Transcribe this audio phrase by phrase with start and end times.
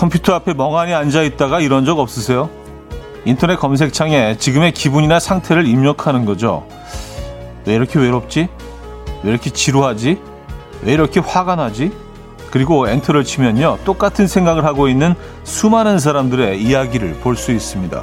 [0.00, 2.48] 컴퓨터 앞에 멍하니 앉아 있다가 이런 적 없으세요?
[3.26, 6.66] 인터넷 검색창에 지금의 기분이나 상태를 입력하는 거죠.
[7.66, 8.48] 왜 이렇게 외롭지?
[9.22, 10.18] 왜 이렇게 지루하지?
[10.84, 11.92] 왜 이렇게 화가 나지?
[12.50, 13.76] 그리고 엔터를 치면요.
[13.84, 18.02] 똑같은 생각을 하고 있는 수많은 사람들의 이야기를 볼 수 있습니다.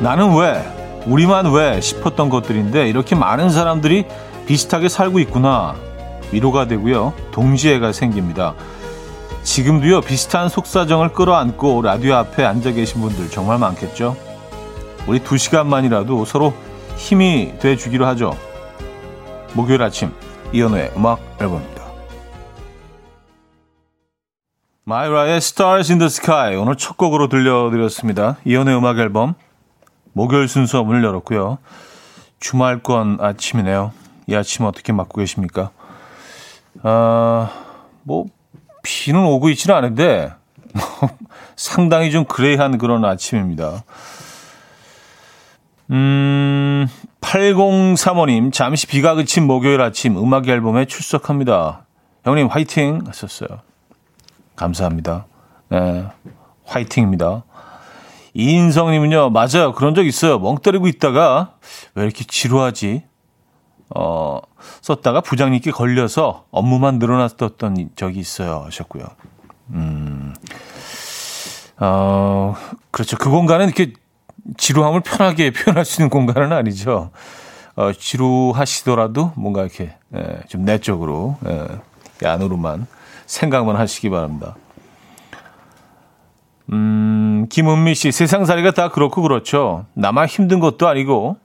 [0.00, 0.64] 나는 왜,
[1.06, 4.06] 우리만 왜 싶었던 것들인데 이렇게 많은 사람들이
[4.46, 5.76] 비슷하게 살고 있구나.
[6.32, 7.12] 위로가 되고요.
[7.32, 8.54] 동지애가 생깁니다.
[9.42, 14.16] 지금도요, 비슷한 속사정을 끌어안고 라디오 앞에 앉아 계신 분들 정말 많겠죠?
[15.06, 16.54] 우리 두 시간만이라도 서로
[16.96, 18.36] 힘이 돼 주기로 하죠.
[19.52, 20.12] 목요일 아침,
[20.52, 21.80] 이연우의 음악 앨범입니다.
[24.84, 28.36] 마이라의 Stars in the Sky 오늘 첫 곡으로 들려드렸습니다.
[28.44, 29.34] 이연우의 음악 앨범
[30.12, 31.58] 목요일 순서 문을 열었고요.
[32.40, 33.92] 주말권 아침이네요.
[34.26, 35.70] 이 아침 어떻게 맞고 계십니까?
[36.82, 37.50] 아,
[38.02, 38.26] 뭐
[38.82, 40.32] 비는 오고 있지는 않은데
[41.56, 43.84] 상당히 좀 그레이한 그런 아침입니다.
[45.90, 46.86] 음,
[47.20, 51.84] 8035님, 잠시 비가 그친 목요일 아침 음악 앨범에 출석합니다.
[52.24, 53.02] 형님, 화이팅!
[53.06, 53.60] 하셨어요.
[54.56, 55.26] 감사합니다.
[55.68, 56.06] 네,
[56.64, 57.42] 화이팅입니다.
[58.34, 59.72] 이인성님은요, 맞아요.
[59.74, 60.38] 그런 적 있어요.
[60.38, 61.54] 멍 때리고 있다가,
[61.94, 63.02] 왜 이렇게 지루하지?
[63.94, 64.38] 어,
[64.82, 68.62] 썼다가 부장님께 걸려서 업무만 늘어났던 적이 있어요.
[68.66, 69.04] 하셨고요.
[69.70, 70.34] 음,
[71.78, 72.54] 어,
[72.90, 73.16] 그렇죠.
[73.16, 73.92] 그 공간은 이렇게
[74.56, 77.10] 지루함을 편하게 표현할 수 있는 공간은 아니죠.
[77.76, 82.86] 어, 지루하시더라도 뭔가 이렇게, 예, 좀 내적으로, 예, 안으로만
[83.26, 84.56] 생각만 하시기 바랍니다.
[86.72, 89.86] 음, 김은미 씨, 세상살이가 다 그렇고 그렇죠.
[89.94, 91.36] 나만 힘든 것도 아니고,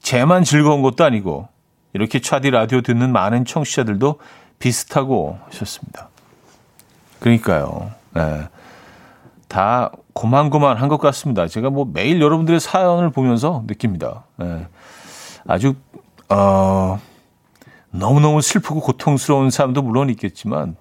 [0.00, 1.48] 쟤만 즐거운 것도 아니고,
[1.92, 4.18] 이렇게 차디 라디오 듣는 많은 청취자들도
[4.58, 6.08] 비슷하고 하셨습니다.
[7.20, 7.90] 그러니까요.
[8.12, 8.48] 네.
[9.48, 11.46] 다 고만고만한 것 같습니다.
[11.46, 14.24] 제가 뭐 매일 여러분들의 사연을 보면서 느낍니다.
[14.36, 14.66] 네.
[15.46, 15.74] 아주
[16.28, 17.00] 어,
[17.90, 20.76] 너무너무 슬프고 고통스러운 삶도 물론 있겠지만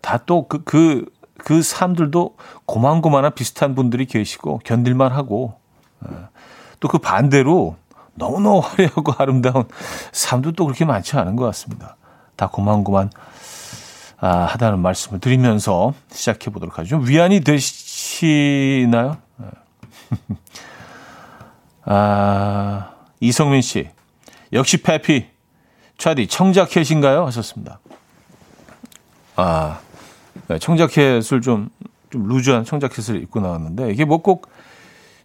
[0.00, 1.04] 다 또 그 그,
[1.44, 5.58] 그 삶들도 고만고만한 비슷한 분들이 계시고 견딜만 하고
[6.80, 7.76] 또 그 반대로
[8.14, 9.64] 너무너무 화려하고 아름다운
[10.12, 11.96] 삶도 또 그렇게 많지 않은 것 같습니다.
[12.36, 13.10] 다 고만고만
[14.20, 16.98] 아, 하다는 말씀을 드리면서 시작해 보도록 하죠.
[16.98, 19.16] 위안이 되시나요?
[19.36, 19.46] 네.
[21.84, 22.90] 아,
[23.20, 23.90] 이성민 씨.
[24.52, 25.26] 역시 페피.
[25.98, 27.24] 차디, 청자켓인가요?
[27.26, 27.78] 하셨습니다.
[29.36, 29.83] 아, 네,
[30.60, 31.68] 청자켓을 좀,
[32.10, 34.48] 좀 루즈한 청자켓을 입고 나왔는데, 이게 뭐 꼭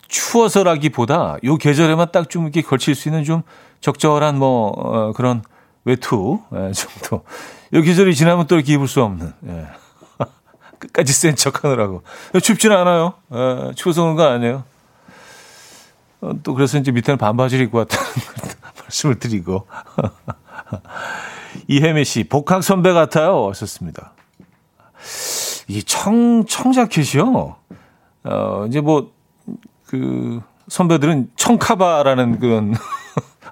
[0.10, 3.44] 추워서라기보다 요 계절에만 딱 좀 이렇게 걸칠 수 있는 좀
[3.82, 5.44] 적절한 뭐 어, 그런
[5.86, 7.24] 외투 예, 정도.
[7.74, 9.34] 요 계절이 지나면 또 이렇게 입을 수 없는.
[9.48, 9.68] 예.
[10.80, 12.02] 끝까지 센 척하느라고.
[12.42, 13.14] 춥지는 않아요.
[13.34, 14.64] 예, 추워서 그런 거 아니에요.
[16.22, 18.06] 어, 또 그래서 이제 밑에는 반바지를 입고 왔다는
[18.82, 19.68] 말씀을 드리고.
[21.68, 23.48] 이혜미 씨, 복학 선배 같아요.
[23.50, 24.14] 하셨습니다.
[25.68, 27.56] 이 청, 청자켓이요.
[28.24, 29.12] 어, 이제 뭐,
[29.86, 32.76] 그 선배들은 청카바라는 그런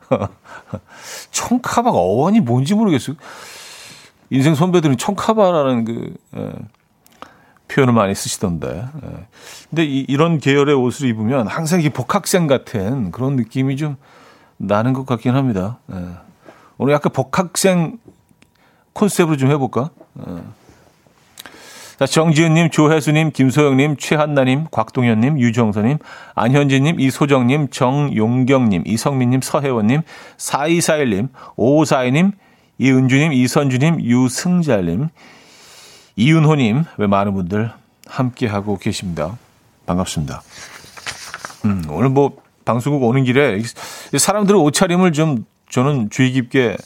[1.31, 3.15] 청카바가 어원이 뭔지 모르겠어요.
[4.29, 6.53] 인생 선배들은 청카바라는 그 예,
[7.67, 8.85] 표현을 많이 쓰시던데.
[9.03, 9.27] 예.
[9.69, 13.97] 근데 이, 이런 계열의 옷을 입으면 항상 이 복학생 같은 그런 느낌이 좀
[14.57, 15.79] 나는 것 같긴 합니다.
[15.91, 15.95] 예.
[16.77, 17.97] 오늘 약간 복학생
[18.93, 19.89] 콘셉트로 좀 해볼까?
[20.27, 20.33] 예.
[21.97, 25.97] 자, 정지은님, 조혜수님, 김소영님, 최한나님, 곽동현님, 유정선님,
[26.35, 30.01] 안현진님, 이소정님, 정용경님, 이성민님, 서혜원님,
[30.37, 32.33] 4241님, 5542님,
[32.77, 35.07] 이은주님, 이선주님, 유승잘님,
[36.17, 37.71] 이윤호님, 왜 많은 분들
[38.05, 39.35] 함께하고 계십니다.
[39.87, 40.43] 반갑습니다.
[41.65, 43.59] 음, 오늘 뭐 방송국 오는 길에
[44.15, 46.77] 사람들의 옷차림을 좀 저는 주의 깊게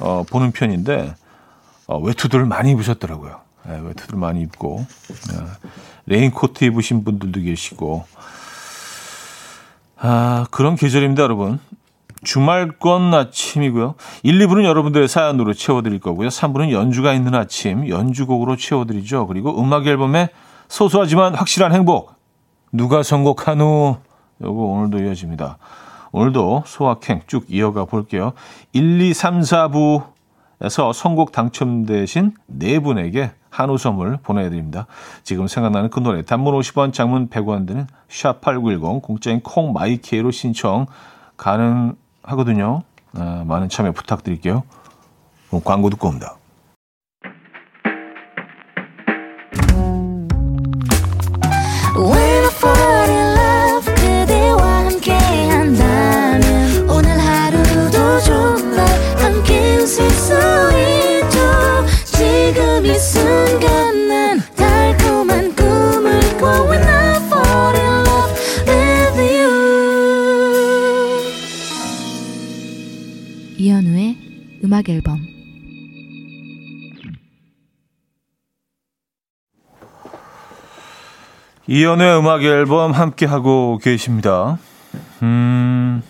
[0.00, 1.14] 어, 보는 편인데
[1.86, 3.47] 어, 외투들을 많이 입으셨더라고요.
[3.68, 4.86] 네, 외투들 많이 입고
[5.30, 5.36] 네,
[6.06, 8.06] 레인코트 입으신 분들도 계시고
[9.98, 11.58] 아 그런 계절입니다, 여러분.
[12.24, 13.94] 주말권 아침이고요.
[14.22, 16.28] 1, 2부는 여러분들의 사연으로 채워드릴 거고요.
[16.28, 19.26] 3부는 연주가 있는 아침, 연주곡으로 채워드리죠.
[19.26, 20.30] 그리고 음악 앨범에
[20.68, 22.14] 소소하지만 확실한 행복.
[22.72, 23.98] 누가 선곡하노?
[24.42, 25.58] 요거 오늘도 이어집니다.
[26.10, 28.32] 오늘도 소확행 쭉 이어가 볼게요.
[28.72, 34.86] 1, 2, 3, 4부에서 선곡 당첨되신 네 분에게 한우 선물 보내드립니다.
[35.22, 40.86] 지금 생각나는 그 노래 단문 50원 장문 100원 드는 샵8910 공짜인 콩마이케이로 신청
[41.36, 42.82] 가능하거든요.
[43.14, 44.62] 아, 많은 참여 부탁드릴게요.
[45.64, 46.37] 광고 듣고 옵니다.
[74.78, 75.18] 음악 앨범
[81.66, 84.58] 이연의 음악 앨범 함께 하고 계십니다.
[85.22, 86.02] 음,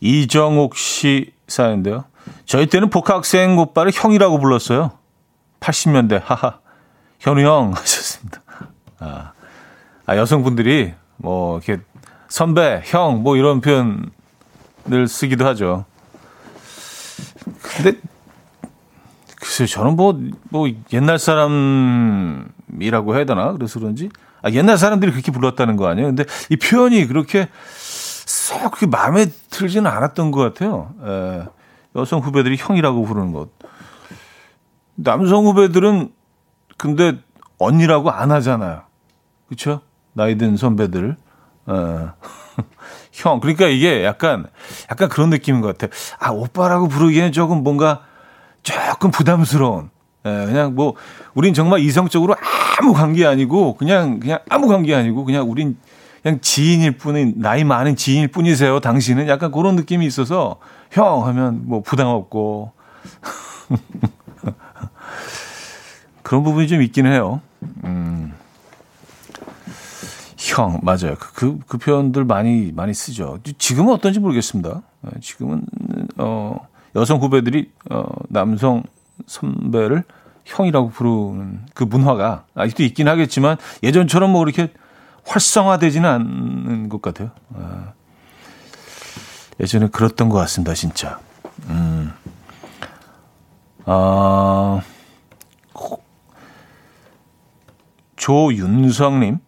[0.00, 2.04] 이정옥 씨 사연인데요.
[2.44, 4.92] 저희 때는 복학생 오빠를 형이라고 불렀어요.
[5.60, 6.60] 80년대, 하하.
[7.18, 8.42] 현우 형 하셨습니다.
[8.98, 9.32] 아,
[10.06, 11.82] 아, 여성분들이 뭐, 이렇게
[12.28, 15.86] 선배, 형, 뭐 이런 표현을 쓰기도 하죠.
[17.64, 17.98] 근데
[19.36, 20.18] 글쎄요, 저는 뭐,
[20.50, 23.52] 뭐, 옛날 사람이라고 해야 되나?
[23.52, 24.08] 그래서 그런지.
[24.42, 26.08] 아, 옛날 사람들이 그렇게 불렀다는 거 아니에요?
[26.08, 30.94] 근데 이 표현이 그렇게 썩 그렇게 마음에 들지는 않았던 것 같아요.
[31.02, 31.48] 에, 예.
[31.96, 33.50] 여성 후배들이 형이라고 부르는 것.
[34.96, 36.12] 남성 후배들은
[36.76, 37.18] 근데
[37.58, 38.82] 언니라고 안 하잖아요.
[39.48, 39.80] 그쵸?
[40.12, 41.16] 나이 든 선배들.
[41.68, 41.72] 에.
[43.14, 43.22] 예.
[43.22, 43.40] 형.
[43.40, 44.46] 그러니까 이게 약간,
[44.90, 45.92] 약간 그런 느낌인 것 같아.
[46.18, 48.02] 아, 오빠라고 부르기에는 조금 뭔가
[48.62, 49.90] 조금 부담스러운.
[50.26, 50.94] 예, 그냥 뭐,
[51.34, 52.34] 우린 정말 이성적으로
[52.78, 55.76] 아무 관계 아니고, 그냥, 그냥 아무 관계 아니고, 그냥 우린
[56.22, 58.80] 그냥 지인일 뿐인, 나이 많은 지인일 뿐이세요.
[58.80, 60.56] 당신은 약간 그런 느낌이 있어서,
[60.90, 62.72] 형 하면 뭐 부담 없고.
[66.22, 67.42] 그런 부분이 좀 있기는 해요.
[67.84, 68.23] 음.
[70.44, 71.16] 형 맞아요.
[71.18, 73.38] 그, 그, 그 표현들 많이 많이 쓰죠.
[73.58, 74.82] 지금은 어떤지 모르겠습니다.
[75.02, 75.64] 어, 지금은
[76.18, 76.56] 어
[76.94, 78.82] 여성 후배들이 어 남성
[79.26, 80.04] 선배를
[80.44, 84.70] 형이라고 부르는 그 문화가 아직도 있긴 하겠지만 예전처럼 뭐 이렇게
[85.24, 87.30] 활성화되지는 않는 것 같아요.
[87.50, 87.94] 어.
[89.60, 91.20] 예전에 그랬던 것 같습니다, 진짜.
[91.68, 92.12] 음.
[93.86, 94.80] 아,
[98.16, 99.38] 조윤성님.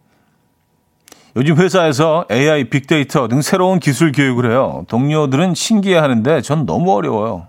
[1.37, 4.85] 요즘 회사에서 AI, 빅데이터 등 새로운 기술 교육을 해요.
[4.87, 7.47] 동료들은 신기해하는데 전 너무 어려워요.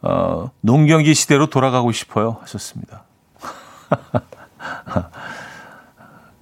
[0.00, 2.38] 어, 농경기 시대로 돌아가고 싶어요.
[2.40, 3.02] 하셨습니다.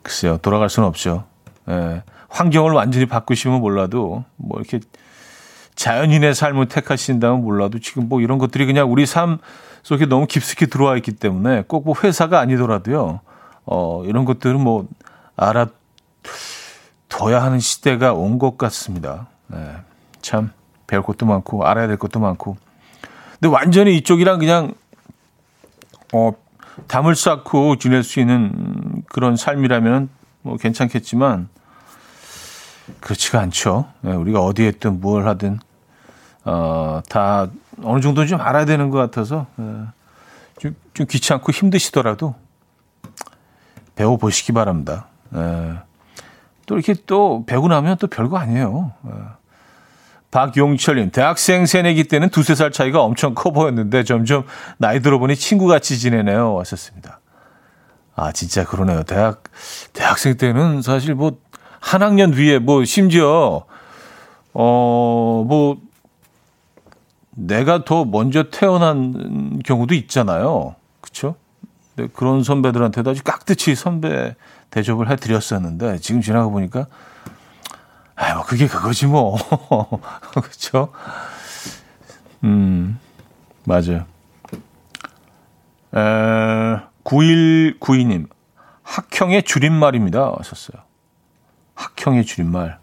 [0.02, 1.24] 글쎄요, 돌아갈 수는 없죠.
[1.68, 4.78] 예, 환경을 완전히 바꾸시면 몰라도 뭐 이렇게
[5.74, 9.38] 자연인의 삶을 택하신다면 몰라도 지금 뭐 이런 것들이 그냥 우리 삶
[9.82, 13.18] 속에 너무 깊숙이 들어와 있기 때문에 꼭 뭐 회사가 아니더라도요.
[13.64, 14.86] 어, 이런 것들은 뭐
[15.36, 15.70] 알아둬야
[17.42, 19.28] 하는 시대가 온 것 같습니다.
[19.48, 19.76] 네,
[20.22, 20.50] 참
[20.86, 22.56] 배울 것도 많고 알아야 될 것도 많고.
[23.38, 24.74] 근데 완전히 이쪽이랑 그냥
[26.12, 26.32] 어
[26.88, 30.08] 담을 쌓고 지낼 수 있는 그런 삶이라면
[30.42, 31.48] 뭐 괜찮겠지만
[33.00, 33.86] 그렇지가 않죠.
[34.00, 35.58] 네, 우리가 어디에 있든 뭘 하든
[36.44, 37.48] 어, 다
[37.82, 39.64] 어느 정도 좀 알아야 되는 것 같아서 네,
[40.60, 42.34] 좀, 좀 귀찮고 힘드시더라도
[43.96, 45.08] 배워보시기 바랍니다.
[45.36, 45.78] 예.
[46.66, 48.92] 또 이렇게 또 배고 나면 또 별거 아니에요.
[49.06, 49.10] 예.
[50.30, 54.44] 박용철님, 대학생 새내기 때는 두세 살 차이가 엄청 커 보였는데 점점
[54.76, 56.52] 나이 들어보니 친구같이 지내네요.
[56.54, 57.20] 왔었습니다.
[58.16, 59.02] 아, 진짜 그러네요.
[59.04, 59.44] 대학,
[59.92, 61.38] 대학생 때는 사실 뭐,
[61.80, 63.64] 한 학년 뒤에 뭐, 심지어,
[64.52, 65.76] 어, 뭐,
[67.30, 70.74] 내가 더 먼저 태어난 경우도 있잖아요.
[71.00, 71.36] 그쵸?
[71.96, 74.34] 네, 그런 선배들한테도 아주 깍듯이 선배
[74.70, 76.86] 대접을 해드렸었는데 지금 지나가 보니까
[78.14, 79.38] 아, 뭐 그게 그거지 뭐
[80.32, 80.92] 그렇죠?
[82.44, 82.98] 음
[83.64, 84.06] 맞아요.
[85.94, 88.28] 에, 9192님
[88.82, 90.34] 학형의 줄임말입니다.
[90.38, 90.82] 하셨어요.
[91.74, 92.78] 학형의 줄임말.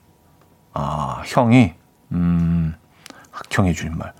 [0.73, 1.73] 아 형이
[2.11, 2.75] 음
[3.31, 4.13] 학형의 줄임말.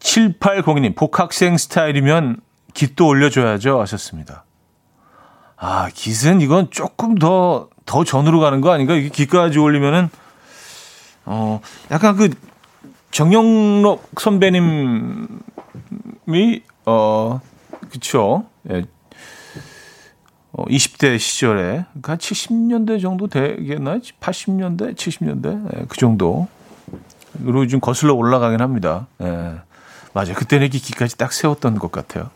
[0.00, 2.40] 7802님 복학생 스타일이면
[2.74, 4.44] 깃도 올려줘야죠 하셨습니다.
[5.62, 8.94] 아, 깃은 이건 조금 더, 더 전으로 가는 거 아닌가?
[8.96, 10.08] 이게 깃까지 올리면은,
[11.26, 12.30] 어, 약간 그,
[13.10, 15.28] 정영록 선배님이,
[16.86, 17.40] 어,
[17.90, 18.46] 그쵸.
[18.70, 18.86] 예.
[20.52, 24.00] 어, 20대 시절에, 한 70년대 정도 되겠나요?
[24.18, 25.76] 80년대, 70년대?
[25.76, 26.48] 예, 그 정도.
[27.38, 29.08] 그리고 좀 거슬러 올라가긴 합니다.
[29.20, 29.60] 예.
[30.14, 30.34] 맞아요.
[30.34, 32.30] 그때는 이렇게 기까지 딱 세웠던 것 같아요.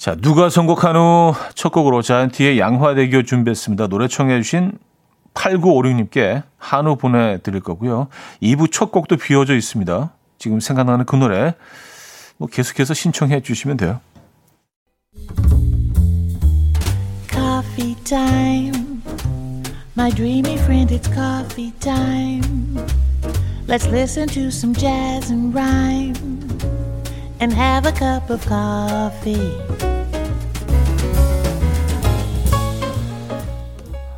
[0.00, 3.88] 자, 누가 선곡한 후 첫 곡으로 자이언티의 양화대교 준비했습니다.
[3.88, 4.72] 노래 청해 주신
[5.34, 8.08] 8956님께 한우 보내드릴 거고요.
[8.42, 10.10] 2부 첫 곡도 비워져 있습니다.
[10.38, 11.54] 지금 생각나는 그 노래
[12.38, 14.00] 뭐 계속해서 신청해 주시면 돼요.
[17.28, 18.72] Coffee.
[19.98, 22.78] My dreamy friend, it's coffee time.
[23.68, 26.40] Let's listen to some jazz and rhyme
[27.40, 29.58] and have a cup of coffee.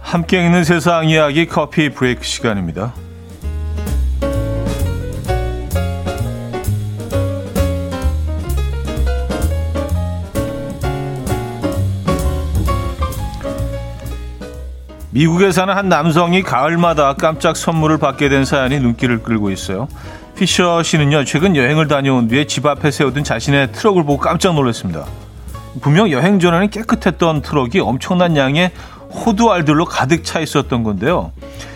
[0.00, 2.92] 함께 있는 세상 이야기 커피 브레이크 시간입니다.
[15.10, 19.88] 미국에 사는 한 남성이 가을마다 깜짝 선물을 받게 된 사연이 눈길을 끌고 있어요.
[20.36, 25.06] 피셔 씨는요, 최근 여행을 다녀온 뒤에 집 앞에 세우던 자신의 트럭을 보고 깜짝 놀랐습니다.
[25.80, 28.72] 분명 여행 전에는 깨끗했던 트럭이 엄청난 양의
[29.10, 31.32] 호두알들로 가득 차 있었던 건데요.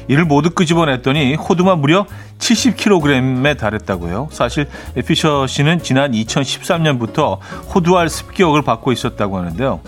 [0.09, 2.07] 이를 모두 끄집어냈더니 호두만 무려
[2.39, 4.29] 70kg에 달했다고요.
[4.31, 4.69] 사실
[5.07, 7.39] 피셔 씨는 지난 2013년부터
[7.75, 9.81] 호두알 습격을 받고 있었다고 하는데요.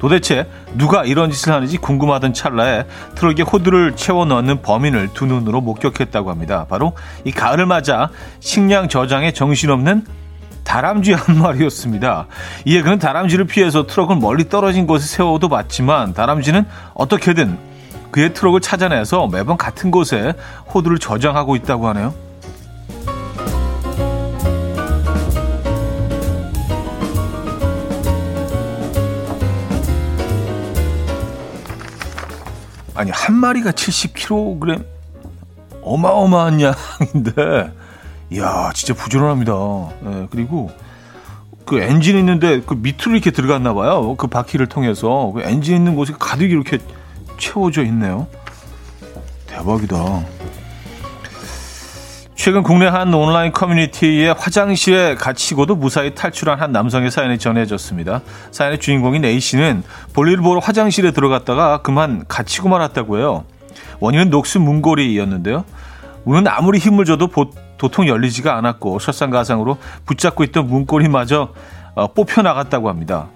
[0.00, 6.30] 도대체 누가 이런 짓을 하는지 궁금하던 찰나에 트럭에 호두를 채워 넣는 범인을 두 눈으로 목격했다고
[6.30, 6.66] 합니다.
[6.68, 10.04] 바로 이 가을을 맞아 식량 저장에 정신없는
[10.64, 12.26] 다람쥐 한 마리였습니다.
[12.64, 16.64] 이에 그는 다람쥐를 피해서 트럭을 멀리 떨어진 곳에 세워도 봤지만 다람쥐는
[16.94, 17.58] 어떻게든
[18.10, 20.32] 그의 트럭을 찾아내서 매번 같은 곳에
[20.74, 22.29] 호두를 저장하고 있다고 하네요.
[33.00, 34.84] 아니 한 마리가 70kg
[35.80, 37.72] 어마어마한 양인데
[38.28, 39.54] 이야 진짜 부지런합니다.
[40.02, 40.70] 네, 그리고
[41.64, 44.16] 그 엔진 있는데 그 밑으로 이렇게 들어갔나 봐요.
[44.16, 46.76] 그 바퀴를 통해서 그 엔진 있는 곳이 가득 이렇게
[47.38, 48.26] 채워져 있네요.
[49.46, 49.96] 대박이다.
[52.40, 58.22] 최근 국내 한 온라인 커뮤니티의 화장실에 갇히고도 무사히 탈출한 한 남성의 사연이 전해졌습니다.
[58.50, 59.82] 사연의 주인공인 A씨는
[60.14, 63.44] 볼일을 보러 화장실에 들어갔다가 그만 갇히고 말았다고 해요.
[63.98, 65.66] 원인은 녹슨 문고리였는데요.
[66.24, 71.52] 문은 아무리 힘을 줘도 보, 도통 열리지가 않았고 설상가상으로 붙잡고 있던 문고리마저
[71.94, 73.28] 어, 뽑혀 나갔다고 합니다.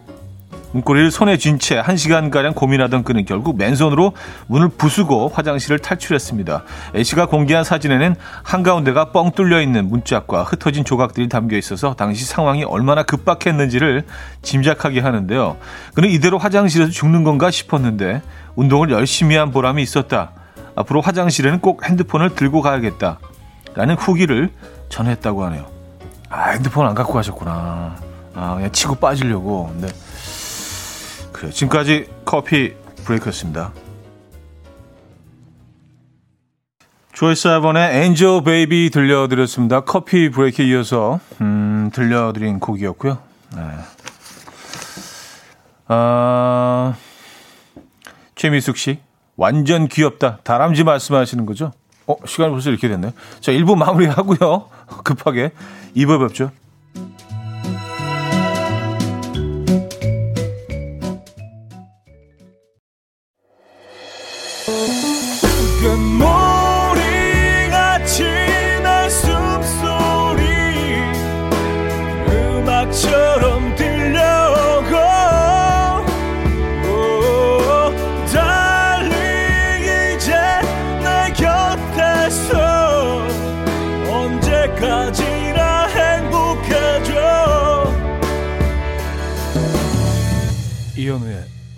[0.74, 4.12] 문고리를 손에 쥔채 1시간가량 고민하던 그는 결국 맨손으로
[4.48, 6.64] 문을 부수고 화장실을 탈출했습니다.
[6.96, 13.04] A씨가 공개한 사진에는 한가운데가 뻥 뚫려 있는 문짝과 흩어진 조각들이 담겨 있어서 당시 상황이 얼마나
[13.04, 14.02] 급박했는지를
[14.42, 15.56] 짐작하게 하는데요.
[15.94, 18.20] 그는 이대로 화장실에서 죽는 건가 싶었는데
[18.56, 20.32] 운동을 열심히 한 보람이 있었다.
[20.74, 23.20] 앞으로 화장실에는 꼭 핸드폰을 들고 가야겠다.
[23.76, 24.50] 라는 후기를
[24.88, 25.66] 전했다고 하네요.
[26.30, 27.94] 아, 핸드폰 안 갖고 가셨구나.
[28.34, 29.72] 아, 그냥 치고 빠지려고.
[31.44, 32.72] 그래 지금까지 coffee
[33.04, 33.72] break였습니다.
[37.12, 39.80] 트로이 시반의 Angel Baby 들려드렸습니다.
[39.80, 43.18] coffee break에 이어서 음, 들려드린 곡이었고요.
[43.56, 43.62] 네.
[45.88, 46.94] 아,
[48.34, 49.00] 최미숙 씨
[49.36, 50.38] 완전 귀엽다.
[50.44, 51.72] 다람쥐 말씀하시는 거죠?
[52.06, 53.12] 어, 시간이 벌써 이렇게 됐네요.
[53.40, 54.70] 자, 1부 마무리하고요.
[55.04, 55.52] 급하게
[55.94, 56.50] 2부 뵙죠.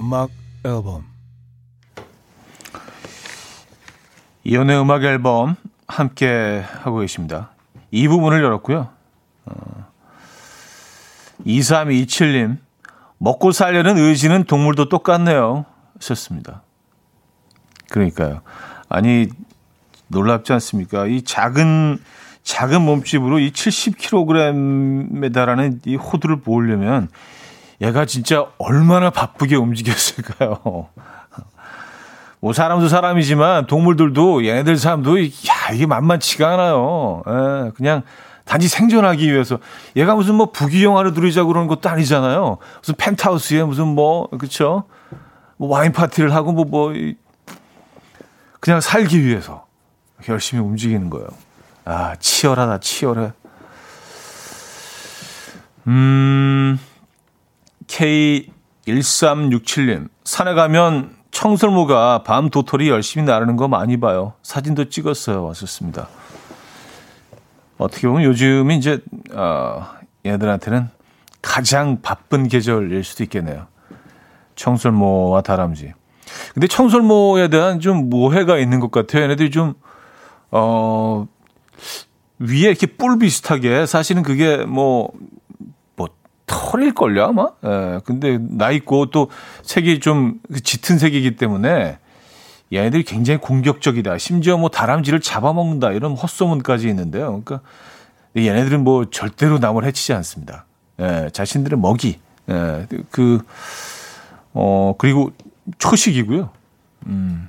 [0.07, 0.31] 음악
[0.65, 1.05] 앨범
[4.45, 5.57] 이연의 음악 앨범
[5.89, 7.51] 함께 하고 계십니다.
[7.91, 8.89] 이 부분을 열었고요.
[9.47, 9.87] 어,
[11.45, 12.59] 2327님,
[13.19, 15.65] 먹고 살려는 의지는 동물도 똑같네요.
[15.99, 16.63] 썼습니다.
[17.91, 18.43] 그러니까요.
[18.89, 19.27] 아니,
[20.07, 21.07] 놀랍지 않습니까?
[21.07, 21.99] 이 작은,
[22.45, 27.09] 작은 몸집으로 이 70kg에 달하는 이 호두를 모으려면
[27.81, 30.89] 얘가 진짜 얼마나 바쁘게 움직였을까요?
[32.41, 37.23] 뭐 사람도 사람이지만 동물들도 얘네들 사람도 야 이게 만만치가 않아요.
[37.27, 38.03] 예, 그냥
[38.45, 39.59] 단지 생존하기 위해서
[39.97, 42.59] 얘가 무슨 뭐 부귀영화를 누리자고 그러는 것도 아니잖아요.
[42.79, 44.85] 무슨 펜트하우스에 무슨 뭐 그렇죠?
[45.57, 46.93] 뭐 와인 파티를 하고 뭐뭐 뭐
[48.61, 49.67] 그냥 살기 위해서
[50.29, 51.27] 열심히 움직이는 거예요.
[51.85, 53.33] 아 치열하다 치열해.
[55.89, 56.79] 음,
[57.87, 60.09] K1367님.
[60.25, 64.35] 산에 가면 청설모가 밤 도토리 열심히 나르는 거 많이 봐요.
[64.43, 65.45] 사진도 찍었어요.
[65.45, 66.09] 왔었습니다.
[67.79, 69.01] 어떻게 보면 요즘이 이제,
[69.33, 69.87] 어,
[70.25, 70.89] 얘들한테는
[71.43, 73.67] 가장 바쁜 계절일 수도 있겠네요.
[74.57, 75.93] 청설모와 다람쥐.
[76.55, 79.25] 근데 청설모에 대한 좀 모해가 있는 것 같아요.
[79.25, 79.75] 얘네들이 좀,
[80.51, 81.27] 어,
[82.39, 85.36] 위에 이렇게 뿔 비슷하게 사실은 그게 뭐, 뭐,
[86.47, 87.49] 털일걸요, 아마?
[87.65, 89.31] 예, 근데 나 있고 또
[89.63, 91.99] 색이 좀 짙은 색이기 때문에
[92.73, 94.19] 얘네들이 굉장히 공격적이다.
[94.19, 95.93] 심지어 뭐 다람쥐를 잡아먹는다.
[95.93, 97.43] 이런 헛소문까지 있는데요.
[97.45, 97.61] 그러니까
[98.37, 100.65] 얘네들은 뭐 절대로 남을 해치지 않습니다.
[101.01, 102.19] 예, 자신들의 먹이.
[102.49, 103.41] 예, 그,
[104.53, 105.33] 어, 그리고
[105.79, 106.51] 초식이고요.
[107.07, 107.49] 음.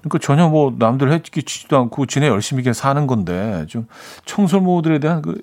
[0.00, 3.88] 그러니까 전혀 뭐 남들 해치지도 않고 지네 열심히 그냥 사는 건데 좀
[4.24, 5.40] 청설모들에 대한 그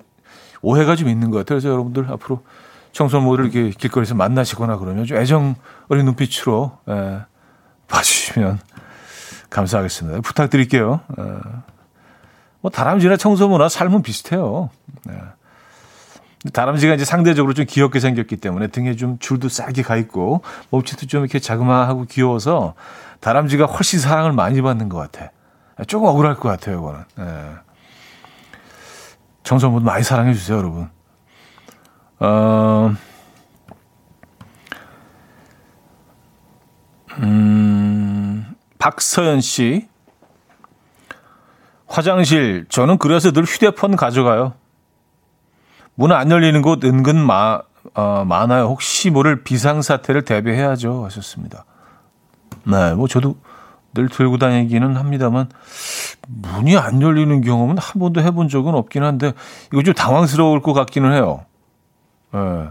[0.62, 1.58] 오해가 좀 있는 것 같아요.
[1.58, 2.42] 그래서 여러분들 앞으로
[2.94, 5.56] 청설모들을 이렇게 길거리에서 만나시거나 그러면 좀 애정
[5.88, 7.22] 어린 눈빛으로 예,
[7.88, 8.60] 봐주시면
[9.50, 10.20] 감사하겠습니다.
[10.22, 11.00] 부탁드릴게요.
[11.18, 11.22] 예.
[12.60, 14.70] 뭐 다람쥐나 청설모나 삶은 비슷해요.
[15.10, 15.14] 예.
[16.52, 21.22] 다람쥐가 이제 상대적으로 좀 귀엽게 생겼기 때문에 등에 좀 줄도 싸게 가 있고 몸집도 좀
[21.24, 22.74] 이렇게 자그마하고 귀여워서
[23.20, 25.30] 다람쥐가 훨씬 사랑을 많이 받는 것 같아.
[25.88, 27.04] 조금 억울할 것 같아요, 이거는.
[27.18, 27.54] 예.
[29.42, 30.93] 청소부분 많이 사랑해 주세요, 여러분.
[32.20, 32.94] 어,
[37.18, 39.88] 음, 박서연 씨.
[41.86, 44.54] 화장실, 저는 그래서 늘 휴대폰 가져가요.
[45.94, 47.60] 문 안 열리는 곳 은근 마,
[47.94, 48.64] 어, 많아요.
[48.64, 51.04] 혹시 모를 비상사태를 대비해야죠.
[51.04, 51.64] 하셨습니다.
[52.64, 53.36] 네, 뭐 저도
[53.92, 55.48] 늘 들고 다니기는 합니다만
[56.26, 59.32] 문이 안 열리는 경험은 한 번도 해본 적은 없긴 한데
[59.72, 61.44] 이거 좀 당황스러울 것 같기는 해요.
[62.34, 62.68] 네.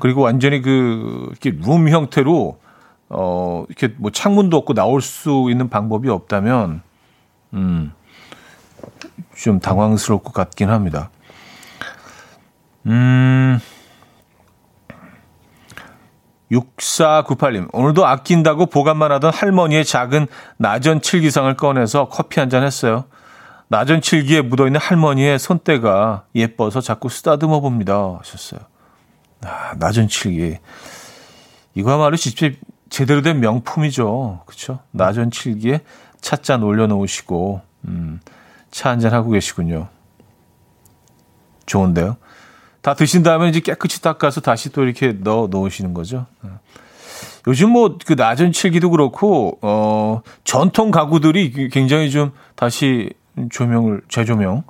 [0.00, 2.58] 그리고 완전히 그 이렇게 룸 형태로
[3.10, 6.82] 어 이렇게 뭐 창문도 없고 나올 수 있는 방법이 없다면
[7.54, 7.92] 음
[9.36, 11.10] 좀 당황스러울 것 같긴 합니다.
[12.86, 13.60] 음.
[16.50, 23.04] 6498님, 오늘도 아낀다고 보관만 하던 할머니의 작은 나전 칠기상을 꺼내서 커피 한 잔 했어요.
[23.68, 28.16] 나전 칠기에 묻어있는 할머니의 손때가 예뻐서 자꾸 쓰다듬어 봅니다.
[28.18, 28.60] 하셨어요.
[29.42, 30.58] 아, 나전 칠기.
[31.74, 32.50] 이거야말로 진짜
[32.88, 34.42] 제대로 된 명품이죠.
[34.46, 34.80] 그쵸?
[34.90, 35.82] 나전 칠기에
[36.20, 38.20] 찻잔 올려놓으시고, 음,
[38.70, 39.88] 차 한잔 하고 계시군요.
[41.66, 42.16] 좋은데요?
[42.80, 46.26] 다 드신 다음에 이제 깨끗이 닦아서 다시 또 이렇게 넣어 놓으시는 거죠.
[46.42, 46.50] 네.
[47.46, 53.10] 요즘 뭐 그 낮은 칠기도 그렇고 어 전통 가구들이 굉장히 좀 다시
[53.50, 54.64] 조명을 재조명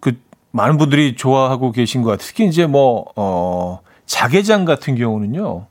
[0.00, 0.18] 그
[0.50, 2.26] 많은 분들이 좋아하고 계신 것 같아요.
[2.26, 5.66] 특히 이제 뭐 어 자개장 같은 경우는요.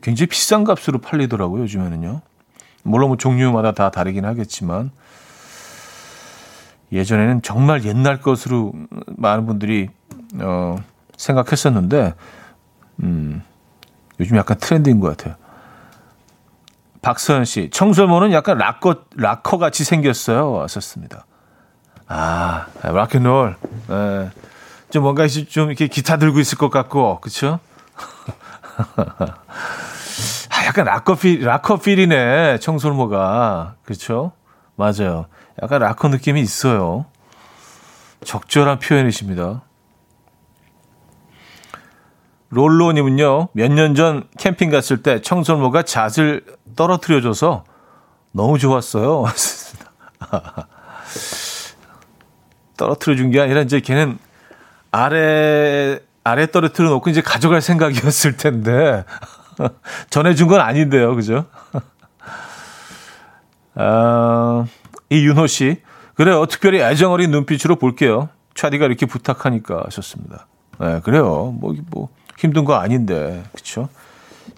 [0.00, 2.22] 굉장히 비싼 값으로 팔리더라고요, 요즘에는요.
[2.84, 4.90] 물론 뭐 종류마다 다 다르긴 하겠지만
[6.92, 8.72] 예전에는 정말 옛날 것으로
[9.06, 9.88] 많은 분들이
[10.40, 10.76] 어,
[11.16, 12.14] 생각했었는데,
[13.02, 13.42] 음,
[14.20, 15.36] 요즘 약간 트렌드인 것 같아요.
[17.02, 20.52] 박서연 씨, 청설모는 약간 락커, 락커 같이 생겼어요.
[20.52, 21.26] 왔었습니다.
[22.06, 23.56] 아, 락앤롤.
[23.90, 24.30] 예.
[24.90, 27.58] 좀 뭔가 좀 이렇게 기타 들고 있을 것 같고, 그쵸?
[30.48, 33.74] 아, 약간 락커 필, 락커 필이네, 청설모가.
[33.84, 34.32] 그쵸?
[34.76, 35.26] 맞아요.
[35.60, 37.06] 약간 락커 느낌이 있어요.
[38.24, 39.62] 적절한 표현이십니다.
[42.52, 46.44] 롤로님은요, 몇 년 전 캠핑 갔을 때 청설모가 잣을
[46.76, 47.64] 떨어뜨려줘서
[48.32, 49.24] 너무 좋았어요.
[52.76, 54.18] 떨어뜨려준 게 아니라 이제 걔는
[54.90, 59.04] 아래, 아래 떨어뜨려 놓고 이제 가져갈 생각이었을 텐데,
[60.10, 61.14] 전해준 건 아닌데요.
[61.14, 61.46] 그죠?
[63.74, 64.66] 아,
[65.10, 65.80] 이윤호 씨.
[66.14, 66.44] 그래요.
[66.46, 68.28] 특별히 애정 어린 눈빛으로 볼게요.
[68.54, 70.46] 차디가 이렇게 부탁하니까 하셨습니다.
[70.78, 71.54] 네, 그래요.
[71.58, 73.42] 뭐, 뭐, 힘든 거 아닌데.
[73.52, 73.88] 그쵸?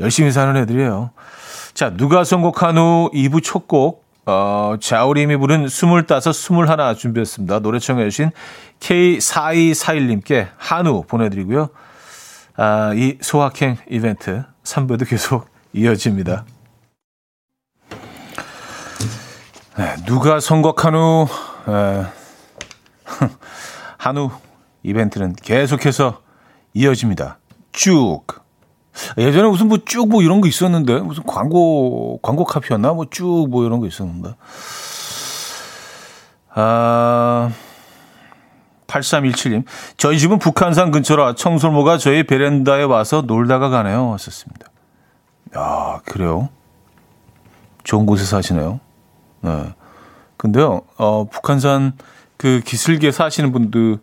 [0.01, 1.11] 열심히 사는 애들이에요.
[1.75, 7.59] 자, 누가 선곡한 후 2부 첫 곡, 어, 자우림이 부른 25, 21 준비했습니다.
[7.61, 8.31] 노래 청해주신
[8.81, 11.69] K4241님께 한우 보내드리고요.
[12.57, 16.45] 아, 이 소확행 이벤트 3부도 계속 이어집니다.
[19.77, 21.27] 네, 누가 선곡한 후,
[21.69, 22.05] 에,
[23.99, 24.31] 한우
[24.85, 26.21] 이벤트는 계속해서
[26.75, 27.39] 이어집니다.
[27.75, 28.23] 쭉.
[29.19, 34.35] 예전에 무슨 뭐쭉뭐 이런 거 있었는데 무슨 광고 광고 카피였나 뭐쭉뭐 이런 거 있었는데.
[36.55, 37.51] 아
[38.87, 39.65] 8317님.
[39.97, 44.11] 저희 집은 북한산 근처라 청설모가 저희 베란다에 와서 놀다가 가네요.
[44.11, 44.69] 왔었습니다.
[45.57, 46.49] 야, 그래요?
[47.83, 48.79] 좋은 곳에 사시네요.
[49.41, 49.75] 네.
[50.37, 51.95] 근데요, 어, 북한산
[52.37, 53.99] 그 기슭에 사시는 분들,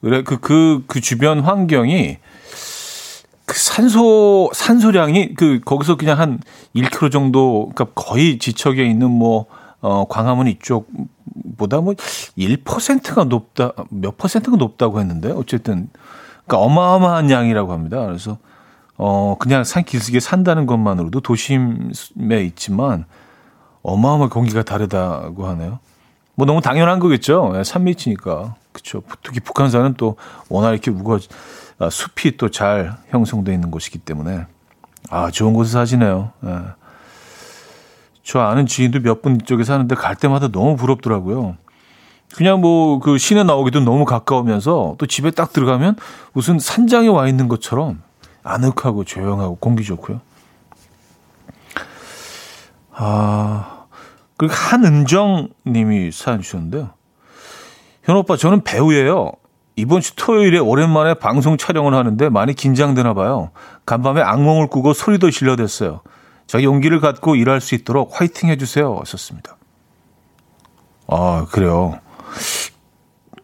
[0.00, 2.18] 그, 그, 그 주변 환경이
[3.50, 6.38] 그 산소, 산소량이 그, 거기서 그냥 한
[6.76, 9.46] 1km 정도, 그러니까 거의 지척에 있는 뭐,
[9.80, 11.94] 어, 광화문 이쪽보다 뭐
[12.38, 15.88] 1%가 높다, 몇 퍼센트가 높다고 했는데, 어쨌든,
[16.46, 18.06] 그러니까 어마어마한 양이라고 합니다.
[18.06, 18.38] 그래서,
[18.96, 23.04] 어, 그냥 산 기슭에 산다는 것만으로도 도심에 있지만,
[23.82, 25.80] 어마어마 공기가 다르다고 하네요.
[26.36, 27.52] 뭐 너무 당연한 거겠죠.
[27.56, 28.54] 예, 산 밑이니까.
[28.70, 29.02] 그렇죠.
[29.24, 30.14] 특히 북한산은 또
[30.48, 30.94] 워낙 이렇게 아,
[31.88, 34.46] 숲이 또 잘 형성되어 있는 곳이기 때문에
[35.08, 36.32] 아 좋은 곳에 사시네요.
[36.44, 36.58] 예.
[38.22, 41.56] 저 아는 지인도 몇 분 이쪽에 사는데 갈 때마다 너무 부럽더라고요.
[42.36, 45.96] 그냥 뭐 그 시내 나오기도 너무 가까우면서 또 집에 딱 들어가면
[46.32, 48.02] 무슨 산장에 와 있는 것처럼
[48.42, 50.20] 아늑하고 조용하고 공기 좋고요.
[52.92, 53.86] 아,
[54.36, 56.90] 그리고 한은정 님이 사연 주셨는데요.
[58.04, 59.32] 현 오빠, 저는 배우예요.
[59.80, 63.50] 이번 주 토요일에 오랜만에 방송 촬영을 하는데 많이 긴장되나 봐요.
[63.86, 66.02] 간밤에 악몽을 꾸고 소리도 질러댔어요.
[66.46, 68.92] 저 용기를 갖고 일할 수 있도록 화이팅 해주세요.
[68.94, 69.56] 왔었습니다.
[71.08, 71.98] 아, 그래요.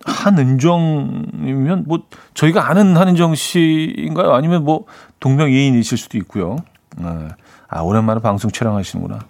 [0.05, 2.01] 한은정이면 뭐
[2.35, 4.33] 저희가 아는 한은정 씨인가요?
[4.33, 4.85] 아니면 뭐
[5.21, 6.57] 동명이인이실 수도 있고요.
[6.97, 7.29] 네.
[7.69, 9.21] 아, 오랜만에 방송 촬영하시는구나.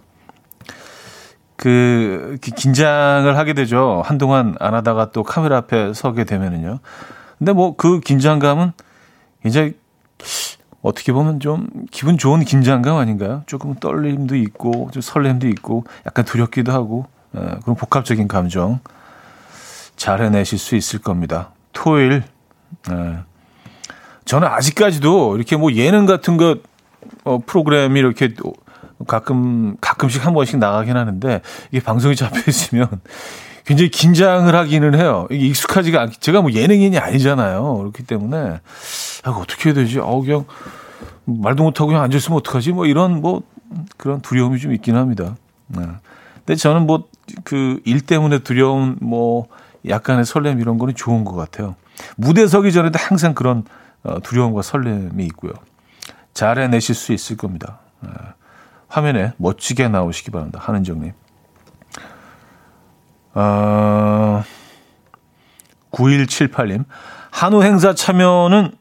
[1.57, 4.03] 그 긴장을 하게 되죠.
[4.05, 6.81] 한동안 안 하다가 또 카메라 앞에 서게 되면은요.
[7.39, 8.73] 근데 뭐 그 긴장감은
[9.45, 9.77] 이제
[10.83, 13.43] 어떻게 보면 좀 기분 좋은 긴장감 아닌가요?
[13.47, 18.81] 조금 떨림도 있고 좀 설렘도 있고 약간 두렵기도 하고 에, 예, 그런 복합적인 감정
[19.97, 21.51] 잘 해내실 수 있을 겁니다.
[21.73, 22.23] 토요일
[22.91, 22.93] 에.
[22.93, 23.19] 예.
[24.25, 26.57] 저는 아직까지도 이렇게 뭐 예능 같은 거
[27.25, 28.35] 어, 프로그램이 이렇게
[29.07, 32.89] 가끔 가끔씩 한 번씩 나가긴 하는데 이게 방송이 잡혀 있으면
[33.65, 35.27] 굉장히 긴장을 하기는 해요.
[35.31, 36.13] 이게 익숙하지가 않.
[36.21, 37.77] 제가 뭐 예능인이 아니잖아요.
[37.79, 38.61] 그렇기 때문에
[39.25, 39.99] 아, 어떻게 해야 되지?
[39.99, 40.45] 어 그냥
[41.25, 42.73] 말도 못하고 그냥 앉아 있으면 어떡하지?
[42.73, 43.43] 뭐 이런 뭐
[43.97, 45.37] 그런 두려움이 좀 있긴 합니다.
[45.69, 45.83] 네.
[46.45, 47.09] 근데 저는 뭐
[47.45, 49.49] 그 일 때문에 두려운 뭐
[49.89, 51.75] 약간의 설렘 이런 거는 좋은 것 같아요.
[52.17, 53.65] 무대 서기 전에도 항상 그런
[54.05, 55.53] 어, 두려움과 설렘이 있고요.
[56.35, 57.81] 잘 해내실 수 있을 겁니다.
[58.01, 58.11] 네.
[58.89, 60.61] 화면에 멋지게 나오시기 바랍니다.
[60.63, 61.13] 한은정님.
[63.35, 64.43] 어,
[65.93, 66.85] 9178님.
[67.31, 68.73] 한우 행사 참여는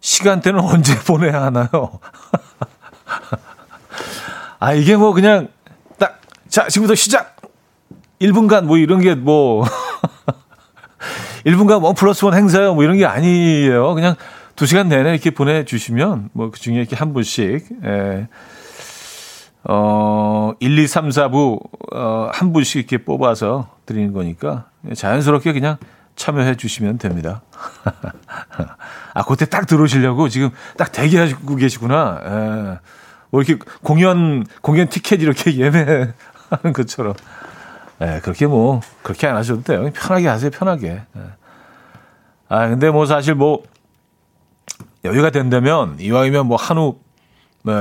[0.00, 1.68] 시간대는 언제 보내야 하나요?
[4.60, 5.48] 아, 이게 뭐 그냥
[5.98, 7.36] 딱, 자, 지금부터 시작!
[8.20, 9.64] 1분간 뭐 이런 게 뭐,
[11.46, 13.94] 1분간 원 플러스 원 행사요 뭐 이런 게 아니에요.
[13.94, 14.14] 그냥
[14.56, 18.28] 2시간 내내 이렇게 보내주시면 뭐 그 중에 이렇게 한 분씩, 예.
[19.64, 21.60] 어, 1, 2, 3, 4부,
[21.94, 25.76] 어, 한 분씩 이렇게 뽑아서 드리는 거니까 자연스럽게 그냥
[26.16, 27.42] 참여해 주시면 됩니다.
[29.14, 32.20] 아, 그때 딱 들어오시려고 지금 딱 대기하고 계시구나.
[32.24, 32.78] 예.
[33.30, 36.12] 뭐 이렇게 공연, 공연 티켓 이렇게 예매하는
[36.74, 37.14] 것처럼.
[38.02, 39.90] 예, 그렇게 뭐, 그렇게 안 하셔도 돼요.
[39.94, 41.02] 편하게 하세요, 편하게.
[41.16, 41.22] 예.
[42.48, 43.62] 아, 근데 뭐 사실 뭐,
[45.04, 46.98] 여유가 된다면, 이왕이면 뭐 한우,
[47.62, 47.72] 네,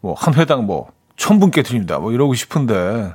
[0.00, 1.98] 뭐, 한 회당 뭐, 천 분께 드립니다.
[1.98, 3.14] 뭐 이러고 싶은데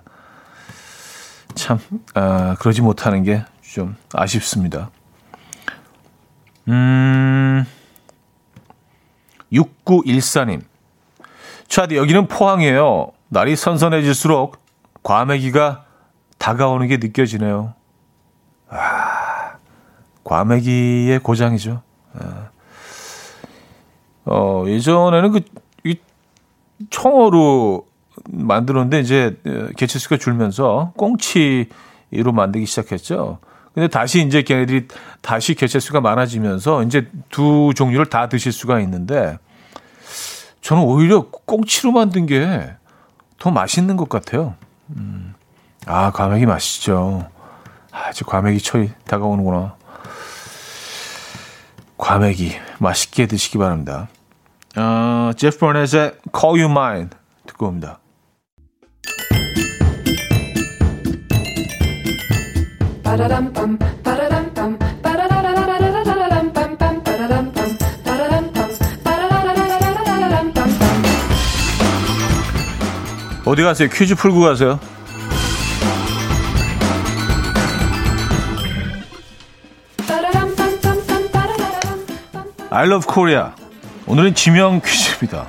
[1.56, 1.80] 참
[2.14, 3.44] 아, 그러지 못하는 게
[3.76, 4.90] 좀 아쉽습니다.
[6.70, 7.66] 음,
[9.52, 10.62] 6914님.
[11.68, 13.12] 차디, 여기는 포항이에요.
[13.28, 14.64] 날이 선선해질수록
[15.04, 15.84] 과메기가
[16.38, 17.74] 다가오는 게 느껴지네요.
[18.70, 19.58] 아,
[20.24, 21.82] 과메기의 고장이죠.
[22.14, 22.50] 아.
[24.24, 25.42] 어, 예전에는 그,
[25.84, 25.98] 이
[26.90, 27.85] 청어로
[28.30, 29.38] 만들었는데 이제
[29.78, 33.40] 개체수가 줄면서 꽁치로 만들기 시작했죠.
[33.74, 34.88] 근데 다시 이제 걔네들이
[35.22, 39.38] 다시 개체수가 많아지면서 이제 두 종류를 다 드실 수가 있는데
[40.62, 42.76] 저는 오히려 꽁치로 만든 게
[43.38, 44.56] 더 맛있는 것 같아요.
[44.96, 45.34] 음.
[45.86, 47.30] 아, 과메기 맛있죠.
[47.92, 49.76] 아, 이제 과메기 철이 다가오는구나.
[51.98, 54.08] 과메기 맛있게 드시기 바랍니다.
[54.76, 57.10] 어, 제프 버넷의 Call You Mine
[57.46, 58.00] 듣고 옵니다.
[73.46, 73.88] 어디 가세요?
[73.90, 74.80] 퀴즈 풀고 가세요.
[82.72, 83.52] I love Korea.
[84.08, 85.48] 오늘은 지명 퀴즈입니다.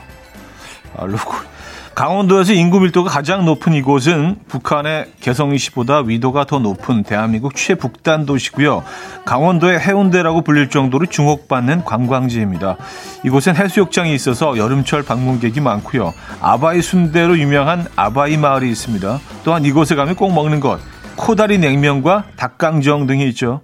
[0.96, 1.55] I love Korea.
[1.96, 8.84] 강원도에서 인구 밀도가 가장 높은 이곳은 북한의 개성시보다 위도가 더 높은 대한민국 최북단 도시고요.
[9.24, 12.76] 강원도의 해운대라고 불릴 정도로 주목받는 관광지입니다.
[13.24, 16.12] 이곳엔 해수욕장이 있어서 여름철 방문객이 많고요.
[16.42, 19.18] 아바이 순대로 유명한 아바이 마을이 있습니다.
[19.44, 20.78] 또한 이곳에 가면 꼭 먹는 것
[21.16, 23.62] 코다리 냉면과 닭강정 등이 있죠.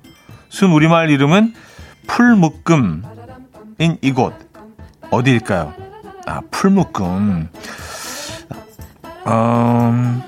[0.49, 1.53] 순 우리말 이름은
[2.07, 3.03] 풀묶음인
[4.01, 4.33] 이곳
[5.11, 5.75] 어디일까요?
[6.27, 7.51] 아 풀묶음.
[9.27, 10.23] 음,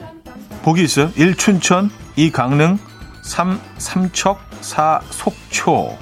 [0.63, 1.11] 보기 있어요.
[1.17, 2.79] 1 춘천, 2 강릉,
[3.23, 5.99] 3 삼척, 4 속초.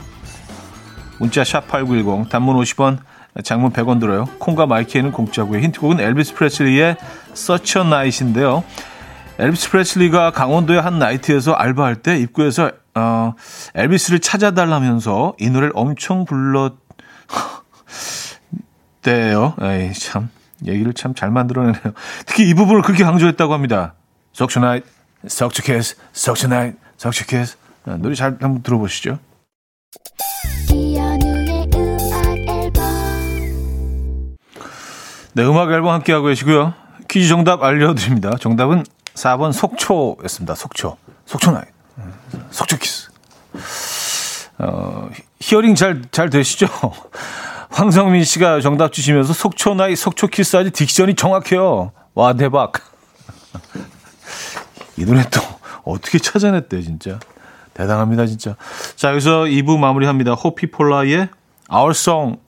[1.18, 2.98] 문자 샵 8910 단문 50원,
[3.44, 4.26] 장문 100원 들어요.
[4.38, 5.60] 콩과 마이케이는 공짜고요.
[5.60, 6.96] 힌트곡은 엘비스 프레슬리의
[7.32, 8.64] Such a Night인데요.
[9.38, 13.34] 엘비스 프레슬리가 강원도의 한 나이트에서 알바할 때 입구에서 어,
[13.74, 16.74] 엘비스를 찾아달라면서 이 노래를 엄청 불렀대요.
[19.62, 20.28] 에이 참.
[20.66, 21.82] 얘기를 참 잘 만들어내네요.
[22.26, 23.94] 특히 이 부분을 그렇게 강조했다고 합니다.
[24.32, 24.84] 석추나잇,
[25.26, 27.56] 석추캐스, 석추나잇, 석추캐스.
[27.98, 29.18] 노래 잘 한번 들어보시죠.
[35.34, 36.74] 네, 음악 앨범 함께하고 계시고요.
[37.08, 38.36] 퀴즈 정답 알려드립니다.
[38.38, 40.54] 정답은 4번 속초였습니다.
[40.54, 40.96] 속초.
[41.26, 41.66] 속초 night.
[42.50, 43.10] 속초키스.
[44.58, 45.08] 어,
[45.40, 46.66] hearing 잘, 잘 되시죠?
[47.72, 51.92] 황성민 씨가 정답 주시면서 속초 night 속초 키스까지 diction이 정확해요.
[52.14, 52.72] 와 대박.
[54.98, 55.40] 이 노래 또
[55.84, 57.18] 어떻게 찾아냈대 진짜.
[57.74, 58.56] 대단합니다 진짜.
[58.96, 60.32] 자 여기서 2부 마무리합니다.
[60.34, 61.28] 호피폴라의
[61.72, 62.38] Our Song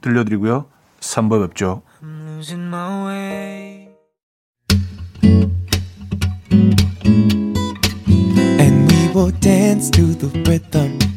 [0.00, 0.66] 들려드리고요.
[1.00, 1.82] 3부 뵙죠.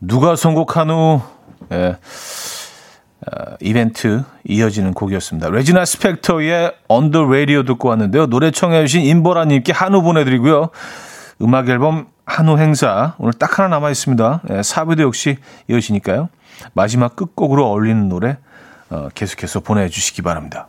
[0.00, 1.20] 누가 선곡한 후
[1.72, 1.96] 예,
[3.26, 5.50] 어, 이벤트 이어지는 곡이었습니다.
[5.50, 8.26] 레지나 스펙터의 On the Radio 듣고 왔는데요.
[8.26, 10.70] 노래 청해 주신 임보라님께 한우 보내드리고요.
[11.42, 14.42] 음악 앨범 한우 행사 오늘 딱 하나 남아 있습니다.
[14.50, 16.28] 예, 사부도 역시 이어지니까요.
[16.74, 18.38] 마지막 끝곡으로 어울리는 노래
[18.90, 20.68] 어, 계속해서 보내주시기 바랍니다.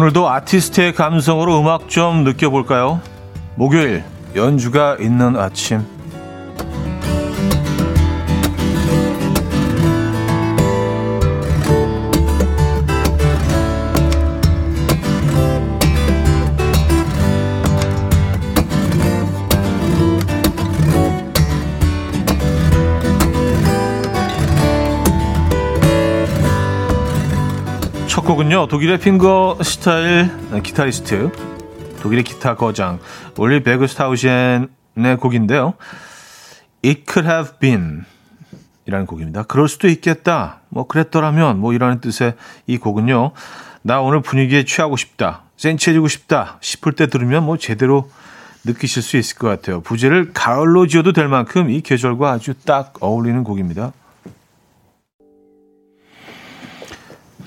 [0.00, 3.02] 오늘도 아티스트의 감성으로 음악 좀 느껴볼까요?
[3.54, 4.02] 목요일
[4.34, 5.84] 연주가 있는 아침
[28.30, 30.30] 곡은요 독일의 핑거 스타일
[30.62, 31.32] 기타리스트
[32.00, 33.00] 독일의 기타 거장
[33.36, 34.68] 올리 베그스타우젠의
[35.18, 35.74] 곡인데요.
[36.84, 38.04] It could have been
[38.86, 39.42] 이라는 곡입니다.
[39.42, 40.60] 그럴 수도 있겠다.
[40.68, 42.34] 뭐 그랬더라면 뭐 이라는 뜻의
[42.68, 43.32] 이 곡은요.
[43.82, 48.08] 나 오늘 분위기에 취하고 싶다 센치해지고 싶다 싶을 때 들으면 뭐 제대로
[48.64, 49.80] 느끼실 수 있을 것 같아요.
[49.80, 53.92] 부제를 가을로 지어도 될 만큼 이 계절과 아주 딱 어울리는 곡입니다.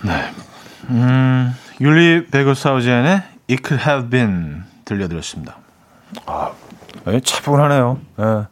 [0.04, 0.43] 네.
[0.89, 5.58] 음, 율리 베거사우젠의 It Could Have Been 들려드렸습니다.
[6.26, 6.52] 아,
[7.08, 8.00] 예, 차분하네요.
[8.19, 8.46] 예.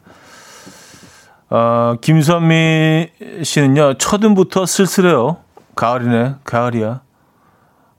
[1.54, 3.10] 어, 김선미
[3.42, 5.38] 씨는요, 첫음부터 쓸쓸해요.
[5.76, 7.02] 가을이네, 가을이야.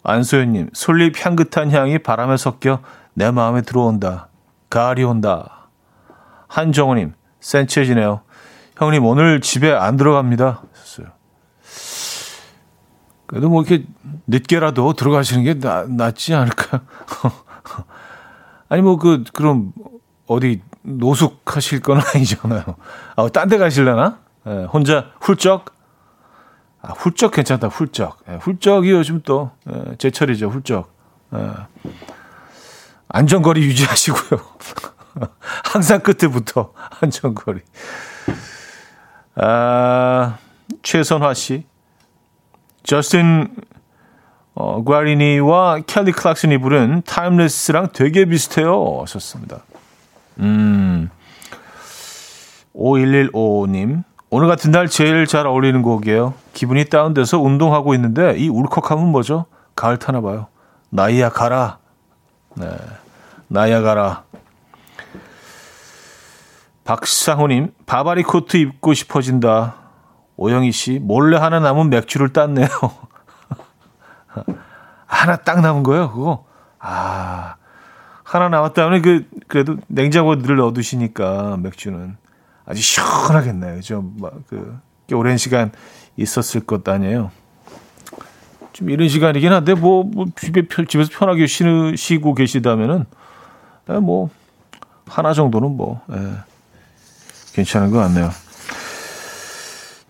[0.03, 2.79] 안소연님, 솔잎 향긋한 향이 바람에 섞여
[3.13, 4.27] 내 마음에 들어온다.
[4.69, 5.67] 가을이 온다.
[6.47, 8.21] 한정우님, 센치해지네요.
[8.77, 10.61] 형님, 오늘 집에 안 들어갑니다.
[13.33, 13.87] 그래도 뭐 이렇게
[14.27, 16.81] 늦게라도 들어가시는 게 나, 낫지 않을까?
[18.69, 19.73] 아니 뭐 그 그럼
[20.27, 22.63] 어디 노숙하실 건 아니잖아요.
[23.15, 24.19] 아, 딴 데 가실려나?
[24.45, 25.65] 예, 혼자 훌쩍?
[26.83, 27.69] 아, 훌쩍 괜찮다.
[27.69, 28.19] 훌쩍.
[28.29, 30.49] 예, 훌쩍이 요즘 또 예, 제철이죠.
[30.49, 30.93] 훌쩍.
[31.33, 31.49] 예.
[33.09, 34.39] 안전거리 유지하시고요.
[35.73, 37.61] 항상 끝에부터 안전거리.
[39.35, 40.37] 아,
[40.83, 41.65] 최선화 씨.
[42.83, 43.55] 저스틴
[44.55, 48.99] 어, 과리니와 켈리 클락슨이 부른 Timeless랑 되게 비슷해요.
[49.01, 49.63] 하셨습니다.
[50.39, 51.09] 음.
[52.75, 54.03] 5115님.
[54.29, 56.33] 오늘 같은 날 제일 잘 어울리는 곡이에요.
[56.53, 59.45] 기분이 다운돼서 운동하고 있는데 이 울컥함은 뭐죠?
[59.75, 60.47] 가을 타나 봐요.
[60.89, 61.77] 나이야 가라.
[62.55, 62.67] 네.
[63.47, 64.23] 나이야 가라.
[66.83, 69.82] 박상호님, 바바리 코트 입고 싶어진다.
[70.37, 72.67] 오영희 씨, 몰래 하나 남은 맥주를 땄네요.
[75.05, 76.45] 하나 딱 남은 거예요, 그거.
[76.79, 77.55] 아,
[78.23, 82.17] 하나 남았다면 그, 그래도 냉장고에 늘 넣어두시니까 맥주는
[82.65, 83.81] 아주 시원하겠네요.
[83.81, 85.71] 좀, 막, 그, 꽤 오랜 시간
[86.17, 87.31] 있었을 것 아니에요.
[88.73, 93.05] 좀 이런 시간이긴 한데, 뭐, 뭐 집에, 집에서 편하게 쉬는, 쉬고 계시다면은,
[93.89, 94.29] 에, 뭐,
[95.05, 96.15] 하나 정도는 뭐, 에,
[97.53, 98.31] 괜찮은 것 같네요.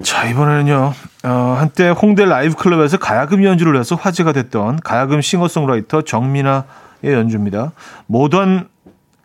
[0.04, 6.64] 자, 이번에는요, 어, 한때 홍대 라이브 클럽에서 가야금 연주를 해서 화제가 됐던 가야금 싱어송라이터 정민아의
[7.06, 7.72] 연주입니다.
[8.08, 8.68] 모던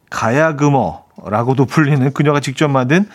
[0.09, 3.09] 가야금어라고도 불리는 그녀가 직접 만든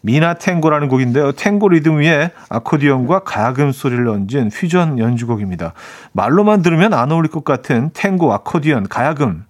[0.00, 1.32] 미나 탱고라는 곡인데요.
[1.32, 5.74] 탱고 리듬 위에 아코디언과 가야금 소리를 얹은 퓨전 연주곡입니다.
[6.12, 9.44] 말로만 들으면 안 어울릴 것 같은 탱고, 아코디언, 가야금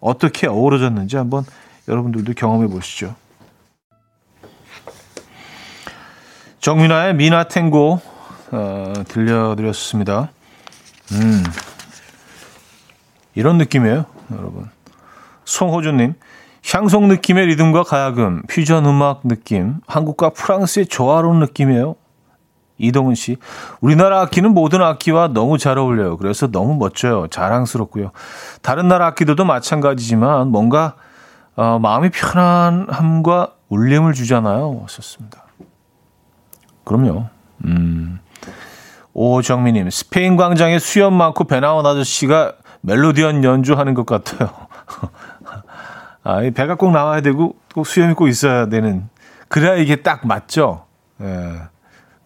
[0.00, 1.44] 어떻게 어우러졌는지 한번
[1.88, 3.16] 여러분들도 경험해 보시죠.
[6.60, 8.00] 정민아의 미나 탱고
[8.52, 10.30] 어, 들려드렸습니다.
[11.12, 11.44] 음,
[13.34, 14.68] 이런 느낌이에요, 여러분.
[15.44, 16.14] 송호준님,
[16.72, 21.94] 향송 느낌의 리듬과 가야금, 퓨전 음악 느낌, 한국과 프랑스의 조화로운 느낌이에요.
[22.78, 23.38] 이동은 씨,
[23.80, 26.18] 우리나라 악기는 모든 악기와 너무 잘 어울려요.
[26.18, 27.26] 그래서 너무 멋져요.
[27.28, 28.10] 자랑스럽고요.
[28.60, 30.94] 다른 나라 악기들도 마찬가지지만 뭔가
[31.54, 34.84] 어, 마음이 편안함과 울림을 주잖아요.
[34.88, 35.45] 썼습니다.
[36.86, 37.26] 그럼요.
[37.64, 38.20] 음.
[39.12, 44.50] 오정미님, 스페인 광장에 수염 많고 배 나온 아저씨가 멜로디언 연주하는 것 같아요.
[46.22, 49.08] 아, 이 배가 꼭 나와야 되고, 꼭 수염이 꼭 있어야 되는.
[49.48, 50.84] 그래야 이게 딱 맞죠?
[51.20, 51.54] 예.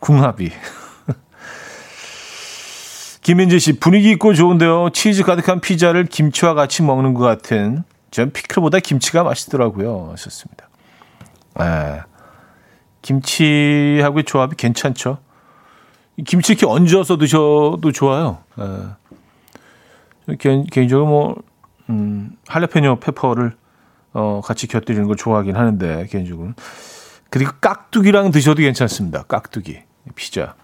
[0.00, 0.50] 궁합이.
[3.22, 4.90] 김민재 씨, 분위기 있고 좋은데요.
[4.90, 7.84] 치즈 가득한 피자를 김치와 같이 먹는 것 같은.
[8.10, 10.08] 전 피클보다 김치가 맛있더라고요.
[10.12, 10.68] 하셨습니다.
[11.60, 12.09] 예.
[13.02, 15.18] 김치하고의 조합이 괜찮죠.
[16.26, 18.38] 김치 이렇게 얹어서 드셔도 좋아요.
[18.58, 20.34] 예.
[20.38, 21.36] 개인, 개인적으로 뭐,
[21.88, 23.56] 음, 할레페뇨 페퍼를
[24.12, 26.54] 어, 같이 곁들이는 걸 좋아하긴 하는데, 개인적으로는.
[27.30, 29.22] 그리고 깍두기랑 드셔도 괜찮습니다.
[29.22, 29.82] 깍두기.
[30.16, 30.54] 피자.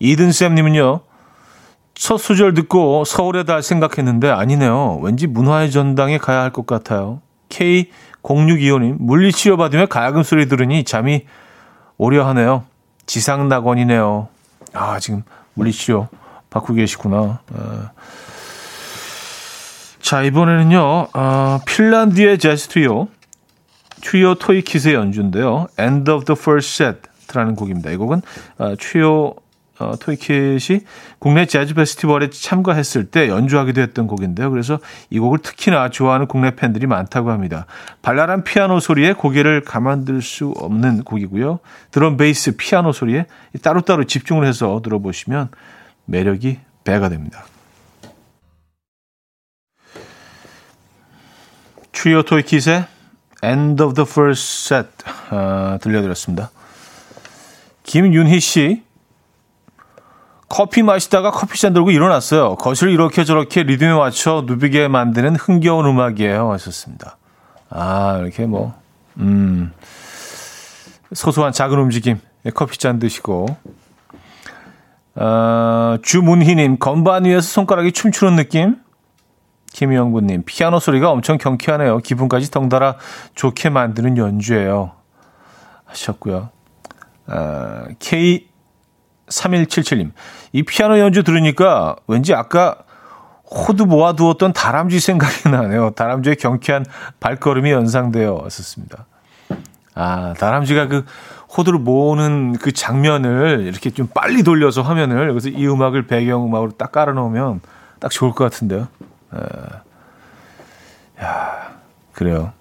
[0.00, 1.00] 이든쌤님은요,
[1.94, 5.00] 첫 소절 듣고 서울에 다 생각했는데 아니네요.
[5.02, 7.20] 왠지 문화의 전당에 가야 할 것 같아요.
[7.48, 7.90] K
[8.22, 11.26] 0625님, 물리치료 받으며 가야금 소리 들으니 잠이
[11.96, 12.64] 오려 하네요.
[13.06, 14.28] 지상낙원이네요.
[14.72, 15.22] 아, 지금
[15.54, 16.08] 물리치료
[16.50, 17.40] 받고 계시구나.
[17.54, 17.90] 아,
[20.00, 23.08] 자, 이번에는요, 어, 핀란드의 재즈 트리오,
[24.02, 25.68] 트리오 토이킷의 연주인데요.
[25.78, 27.90] End of the First Set라는 곡입니다.
[27.90, 28.22] 이 곡은
[28.58, 29.34] 어, 트리오
[29.80, 30.80] 어, 토이킷이
[31.18, 34.50] 국내 재즈 페스티벌에 참가했을 때 연주하기도 했던 곡인데요.
[34.50, 34.78] 그래서
[35.08, 37.64] 이 곡을 특히나 좋아하는 국내 팬들이 많다고 합니다.
[38.02, 41.60] 발랄한 피아노 소리에 고개를 가만둘 수 없는 곡이고요.
[41.90, 43.24] 드럼, 베이스, 피아노 소리에
[43.62, 45.48] 따로따로 집중을 해서 들어보시면
[46.04, 47.46] 매력이 배가 됩니다.
[51.92, 52.84] 트리오 토이킷의
[53.42, 54.88] End of the First Set
[55.30, 56.50] 어, 들려드렸습니다.
[57.84, 58.82] 김윤희 씨
[60.50, 62.56] 커피 마시다가 커피잔 들고 일어났어요.
[62.56, 66.50] 거실을 이렇게 저렇게 리듬에 맞춰 누비게 만드는 흥겨운 음악이에요.
[66.52, 67.16] 하셨습니다.
[67.70, 68.74] 아, 이렇게 뭐,
[69.18, 69.72] 음,
[71.12, 72.18] 소소한 작은 움직임.
[72.52, 73.46] 커피잔 드시고.
[75.14, 78.76] 어, 주문희님, 건반 위에서 손가락이 춤추는 느낌?
[79.72, 81.98] 김영구님, 피아노 소리가 엄청 경쾌하네요.
[81.98, 82.96] 기분까지 덩달아
[83.36, 84.90] 좋게 만드는 연주예요.
[85.84, 86.48] 하셨고요.
[87.28, 88.49] 어, K
[89.30, 90.12] 3177님.
[90.52, 92.76] 이 피아노 연주 들으니까 왠지 아까
[93.50, 95.90] 호두 모아두었던 다람쥐 생각이 나네요.
[95.90, 96.84] 다람쥐의 경쾌한
[97.18, 99.06] 발걸음이 연상되어 왔었습니다.
[99.94, 101.04] 아, 다람쥐가 그
[101.56, 107.60] 호두를 모으는 그 장면을 이렇게 좀 빨리 돌려서 화면을 여기서 이 음악을 배경음악으로 딱 깔아놓으면
[107.98, 108.86] 딱 좋을 것 같은데요.
[109.34, 111.22] 에.
[111.22, 111.72] 야,
[112.12, 112.52] 그래요.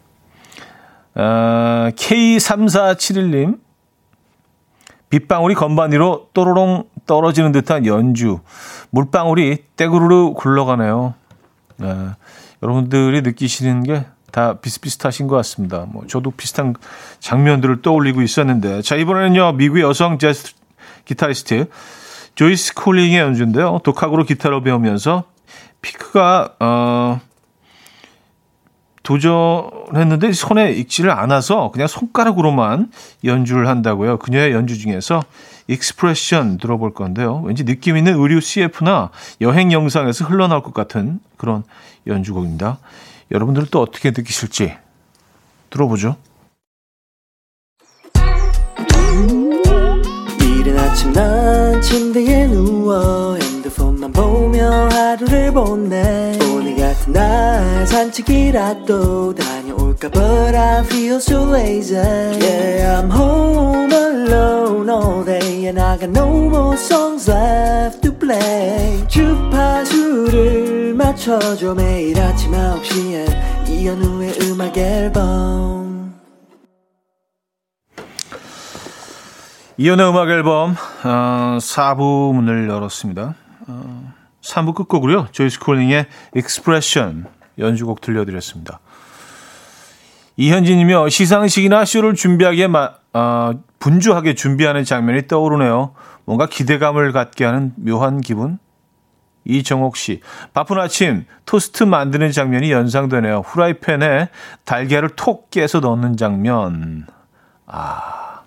[1.13, 3.59] 아, K3471님.
[5.09, 8.39] 빗방울이 건반 위로 또로롱 떨어지는 듯한 연주.
[8.91, 11.13] 물방울이 떼구르르 굴러가네요.
[11.77, 12.09] 네.
[12.61, 15.85] 여러분들이 느끼시는 게 다 비슷비슷하신 것 같습니다.
[15.87, 16.75] 뭐 저도 비슷한
[17.19, 20.53] 장면들을 떠올리고 있었는데 자 이번에는요 미국의 여성 재즈
[21.05, 21.67] 기타리스트
[22.35, 23.79] 조이스 콜링의 연주인데요.
[23.83, 25.23] 독학으로 기타를 배우면서
[25.81, 27.21] 피크가 어
[29.03, 32.91] 도전했는데 손에 익지를 않아서 그냥 손가락으로만
[33.23, 34.17] 연주를 한다고요.
[34.17, 35.21] 그녀의 연주 중에서
[35.67, 37.41] Expression 들어볼 건데요.
[37.45, 41.63] 왠지 느낌 있는 의류 CF나 여행 영상에서 흘러나올 것 같은 그런
[42.07, 42.79] 연주곡입니다.
[43.31, 44.75] 여러분들은 또 어떻게 느끼실지
[45.69, 46.15] 들어보죠.
[50.41, 56.38] 이른 아침 난 침대에 누워 핸드폰만 보며 하루를 보내
[56.99, 65.67] 같은 날 산책이라도 다녀올까 But I feel so lazy Yeah I'm home alone all day
[65.67, 74.33] And I got no more songs left to play 주파수를 맞춰줘 매일 아침 9시에 이현우의
[74.43, 76.13] 음악 앨범
[79.77, 80.75] 이연의 음악 앨범
[81.05, 83.33] 어, 4부 문을 열었습니다.
[83.67, 85.27] 어, 3부 끝곡으로요.
[85.31, 87.25] 조이스 콜링의 Expression
[87.57, 88.79] 연주곡 들려드렸습니다.
[90.37, 95.93] 이현진이며 시상식이나 쇼를 준비하기에 마, 어, 분주하게 준비하는 장면이 떠오르네요.
[96.23, 98.59] 뭔가 기대감을 갖게 하는 묘한 기분.
[99.45, 100.21] 이정옥 씨,
[100.53, 103.39] 바쁜 아침 토스트 만드는 장면이 연상되네요.
[103.45, 104.29] 후라이팬에
[104.63, 107.07] 달걀을 톡 깨서 넣는 장면.
[107.65, 108.41] 아.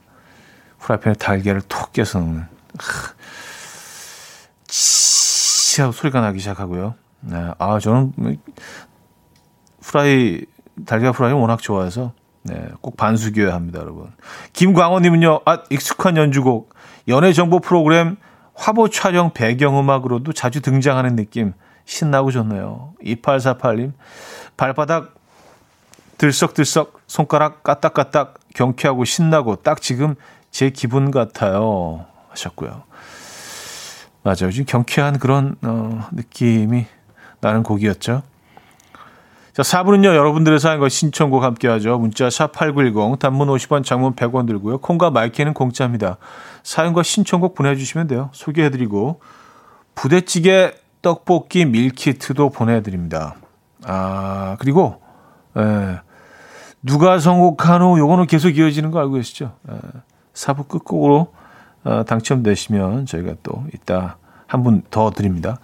[0.78, 2.46] 프라이팬에 달걀을 톡 깨서 넣는.
[5.72, 6.96] 치 하고 소리가 나기 시작하고요.
[7.20, 7.50] 네.
[7.58, 8.12] 아, 저는
[9.80, 10.42] 프라이,
[10.84, 12.12] 달걀 프라이 워낙 좋아해서,
[12.42, 12.68] 네.
[12.82, 14.12] 꼭 반숙이어야 합니다, 여러분.
[14.52, 16.74] 김광호님은요, 아, 익숙한 연주곡,
[17.08, 18.16] 연예정보 프로그램
[18.54, 21.54] 화보 촬영 배경음악으로도 자주 등장하는 느낌.
[21.86, 22.92] 신나고 좋네요.
[23.02, 23.94] 2848님,
[24.58, 25.14] 발바닥
[26.18, 30.16] 들썩들썩, 손가락 까딱까딱, 경쾌하고 신나고 딱 지금
[30.50, 32.04] 제 기분 같아요.
[32.28, 32.82] 하셨고요.
[34.22, 34.50] 맞아요.
[34.50, 36.86] 좀 경쾌한 그런, 어, 느낌이
[37.40, 38.22] 나는 곡이었죠.
[39.52, 41.98] 자, 4부는요, 여러분들의 사연과 신청곡 함께 하죠.
[41.98, 44.78] 문자 샵8910, 단문 50원, 장문 100원 들고요.
[44.78, 46.16] 콩과 myK는 공짜입니다.
[46.62, 48.30] 사연과 신청곡 보내주시면 돼요.
[48.32, 49.20] 소개해드리고,
[49.94, 53.34] 부대찌개, 떡볶이, 밀키트도 보내드립니다.
[53.84, 55.02] 아, 그리고,
[55.56, 55.98] 에,
[56.82, 59.52] 누가 선곡한 후 요거는 계속 이어지는 거 알고 계시죠?
[59.68, 59.74] 에,
[60.32, 61.34] 사부 끝곡으로
[61.84, 64.16] 어, 당첨되시면 저희가 또 이따
[64.46, 65.58] 한 분 더 드립니다.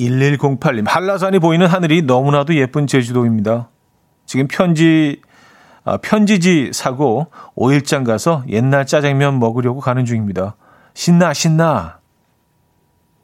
[0.00, 3.68] 1108님, 한라산이 보이는 하늘이 너무나도 예쁜 제주도입니다.
[4.26, 5.20] 지금 편지,
[5.84, 10.56] 아, 편지지 사고 5일장 가서 옛날 짜장면 먹으려고 가는 중입니다.
[10.94, 12.00] 신나, 신나!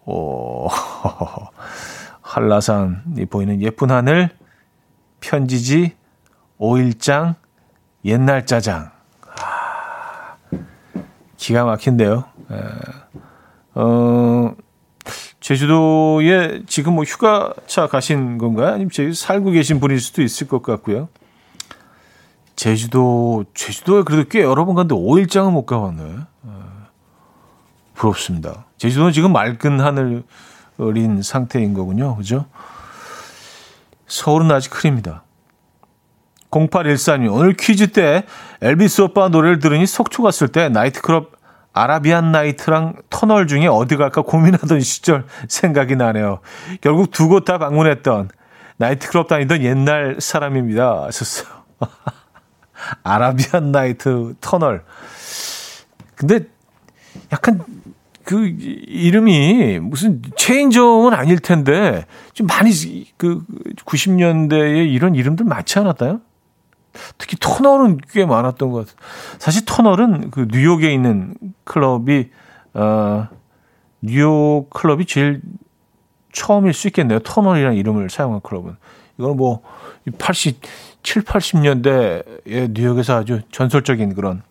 [0.07, 0.69] 오,
[2.23, 4.31] 한라산이 보이는 예쁜 하늘,
[5.21, 5.95] 편지지,
[6.59, 7.35] 5일장,
[8.05, 8.91] 옛날 짜장.
[11.41, 12.25] 아, 기가 막힌데요.
[12.51, 12.57] 에,
[13.75, 14.55] 어,
[15.41, 18.69] 제주도에 지금 뭐 휴가차 가신 건가요?
[18.69, 21.09] 아니면 제주 살고 계신 분일 수도 있을 것 같고요.
[22.57, 26.19] 제주도, 제주도에 그래도 꽤 여러 번 갔는데 5일장은 못 가봤네.
[26.43, 26.87] 어,
[27.95, 28.67] 부럽습니다.
[28.77, 32.17] 제주도는 지금 맑은 하늘인 상태인 거군요.
[32.17, 32.45] 그죠?
[34.07, 35.25] 서울은 아직 흐립니다.
[36.51, 38.25] 0814님, 오늘 퀴즈 때
[38.61, 41.33] 엘비스 오빠 노래를 들으니 속초 갔을 때 나이트클럽
[41.73, 46.41] 아라비안 나이트랑 터널 중에 어디 갈까 고민하던 시절 생각이 나네요.
[46.81, 48.31] 결국 두 곳 다 방문했던
[48.79, 51.05] 나이트클럽 다니던 옛날 사람입니다.
[51.05, 51.49] 하셨어요.
[53.05, 54.83] 아라비안 나이트 터널.
[56.17, 56.41] 근데
[57.33, 57.61] 약간
[58.25, 62.71] 그 이름이 무슨 체인점은 아닐 텐데 좀 많이
[63.17, 63.45] 그
[63.85, 66.21] 90년대에 이런 이름들 많지 않았나요?
[67.19, 68.97] 특히 터널은 꽤 많았던 것 같아요.
[69.39, 71.35] 사실 터널은 그 뉴욕에 있는
[71.65, 72.31] 클럽이
[72.75, 73.29] 어
[74.01, 75.41] 뉴욕 클럽이 제일
[76.33, 77.19] 처음일 수 있겠네요.
[77.21, 78.77] 터널이라는 이름을 사용한 클럽은.
[79.19, 79.63] 이거는 뭐
[80.19, 80.61] 80,
[81.03, 84.43] 7, 80년대에 뉴욕에서 아주 전설적인 그런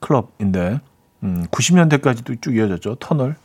[0.00, 0.80] 클럽인데
[1.22, 2.96] 음, 90년대까지도 쭉 이어졌죠.
[2.96, 3.36] 터널.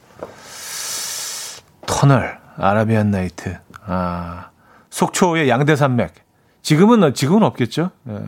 [1.85, 2.39] 터널.
[2.57, 3.57] 아라비안 나이트.
[3.85, 4.49] 아.
[4.89, 6.24] 속초의 양대산맥.
[6.65, 7.91] 지금은, 지금은 없겠죠.
[8.09, 8.21] 예.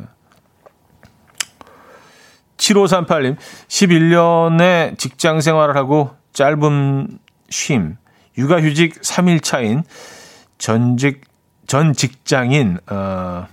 [2.57, 3.35] 7538님,
[3.67, 7.17] 11년의 직장 생활을 하고 짧은
[7.49, 7.97] 쉼,
[8.37, 9.83] 육아휴직 3일 차인
[10.59, 11.21] 전직,
[11.65, 13.47] 전 직장인, 어,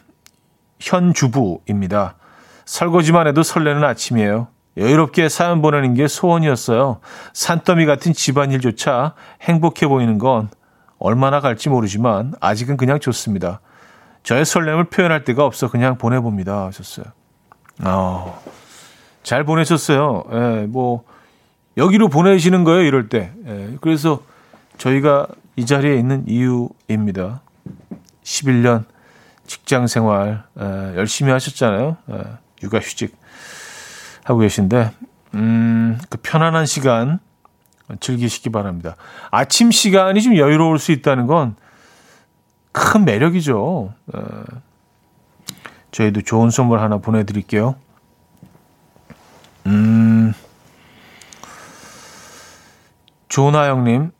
[0.79, 2.17] 현 주부입니다.
[2.67, 4.49] 설거지만 해도 설레는 아침이에요.
[4.77, 7.01] 여유롭게 사연 보내는 게 소원이었어요.
[7.33, 10.51] 산더미 같은 집안일조차 행복해 보이는 건
[10.99, 13.61] 얼마나 갈지 모르지만 아직은 그냥 좋습니다.
[14.25, 16.67] 저의 설렘을 표현할 데가 없어 그냥 보내봅니다.
[16.67, 17.05] 하셨어요.
[17.83, 18.43] 어,
[19.23, 20.25] 잘 보내셨어요.
[20.33, 21.05] 예, 뭐,
[21.77, 23.33] 여기로 보내시는 거예요, 이럴 때.
[23.47, 24.23] 예, 그래서
[24.79, 27.43] 저희가 이 자리에 있는 이유입니다.
[28.23, 28.85] 11년
[29.47, 30.65] 직장 생활, 예,
[30.97, 31.97] 열심히 하셨잖아요.
[32.11, 32.23] 예,
[32.63, 33.15] 육아 휴직.
[34.25, 34.91] 하고 계신데,
[35.35, 37.19] 음, 그 편안한 시간
[38.01, 38.97] 즐기시기 바랍니다.
[39.31, 41.57] 아침 시간이 좀 여유로울 수 있다는 건
[42.75, 43.95] 큰 매력이죠.
[44.15, 44.21] 에,
[45.93, 47.77] 저희도 좋은 선물 하나 보내드릴게요.
[49.67, 50.35] 음,
[53.29, 54.11] 조나영님,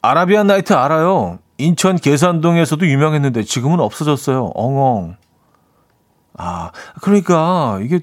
[0.00, 1.40] 아라비안 나이트 알아요.
[1.58, 4.52] 인천 계산동에서도 유명했는데 지금은 없어졌어요.
[4.54, 5.16] 엉엉.
[6.34, 6.70] 아,
[7.02, 8.00] 그러니까 이게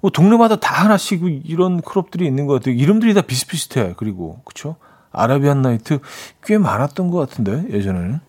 [0.00, 2.74] 뭐 동네마다 다 하나씩 이런 클럽들이 있는 것 같아요.
[2.74, 3.94] 이름들이 다 비슷비슷해.
[3.96, 4.74] 그리고 그쵸?
[5.12, 6.00] 아라비안 나이트
[6.42, 8.20] 꽤 많았던 것 같은데 예전에는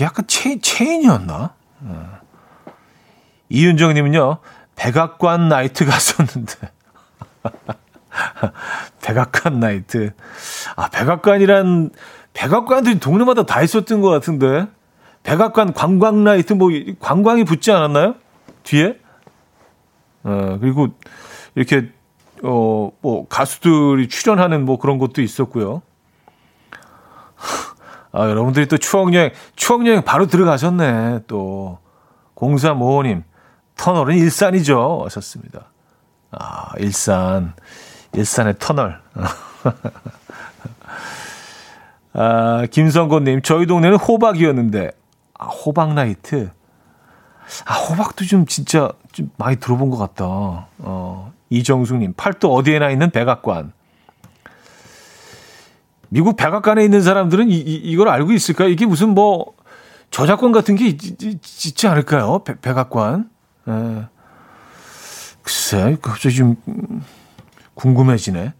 [0.00, 1.54] 약간 체인, 체인이었나?
[1.82, 2.20] 어.
[3.48, 4.38] 이윤정님은요
[4.76, 6.54] 백악관 나이트 갔었는데
[9.02, 10.12] 백악관 나이트
[10.76, 11.90] 아 백악관이란
[12.32, 14.66] 백악관들이 동네마다 다 있었던 것 같은데
[15.22, 16.70] 백악관 관광 나이트 뭐
[17.00, 18.14] 관광이 붙지 않았나요?
[18.62, 18.98] 뒤에?
[20.22, 20.88] 어, 그리고
[21.54, 21.90] 이렇게
[22.42, 25.82] 어, 뭐 가수들이 출연하는 뭐 그런 것도 있었고요.
[28.12, 31.20] 아, 여러분들이 또 추억여행, 추억여행 바로 들어가셨네.
[31.26, 31.78] 또,
[32.34, 33.22] 0355님,
[33.76, 35.02] 터널은 일산이죠.
[35.04, 35.66] 하셨습니다.
[36.32, 37.54] 아, 일산.
[38.12, 39.00] 일산의 터널.
[42.12, 44.90] 아, 김성곤님, 저희 동네는 호박이었는데,
[45.38, 46.50] 아, 호박 나이트.
[47.64, 50.66] 아, 호박도 좀 진짜 좀 많이 들어본 것 같다.
[50.78, 53.72] 어, 이정숙님, 팔도 어디에나 있는 백악관.
[56.10, 58.66] 미국 백악관에 있는 사람들은 이, 이, 이걸 알고 있을까?
[58.66, 59.54] 이게 무슨 뭐
[60.10, 62.42] 저작권 같은 게 있, 지 않을까요?
[62.44, 63.30] 백, 백악관.
[63.68, 64.04] 에.
[65.42, 66.56] 글쎄, 갑자기 좀
[67.74, 68.52] 궁금해지네.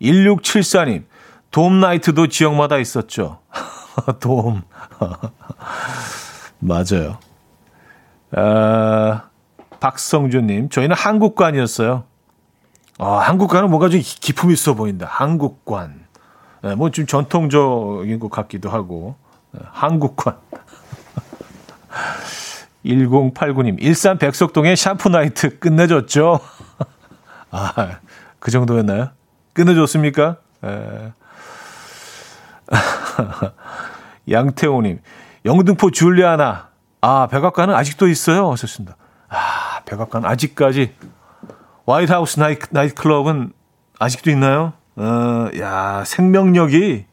[0.00, 1.04] 1674님,
[1.50, 3.40] 돔 나이트도 지역마다 있었죠.
[4.18, 4.62] 돔.
[6.58, 7.18] 맞아요.
[8.32, 9.28] 아,
[9.78, 12.04] 박성준님, 저희는 한국관이었어요.
[12.98, 15.06] 아, 한국관은 뭔가 좀 기품 있어 보인다.
[15.08, 16.03] 한국관.
[16.64, 19.16] 네, 뭐좀 전통적인 것 같기도 하고.
[19.50, 20.38] 네, 한국관.
[22.86, 26.40] 1089님, 일산 백석동의 샴푸 나이트 끝내줬죠?
[27.50, 27.98] 아,
[28.38, 29.10] 그 정도였나요?
[29.52, 30.38] 끝내줬습니까?
[30.64, 31.12] 에.
[34.30, 35.00] 양태호님,
[35.44, 36.70] 영등포 줄리아나,
[37.02, 38.50] 아, 백악관은 아직도 있어요.
[38.52, 38.96] 하셨습니다.
[39.28, 40.94] 아, 백악관 아직까지
[41.86, 43.52] 화이트하우스 나이, 나이트클럽은
[43.98, 44.72] 아직도 있나요?
[44.96, 47.06] 어, 야, 생명력이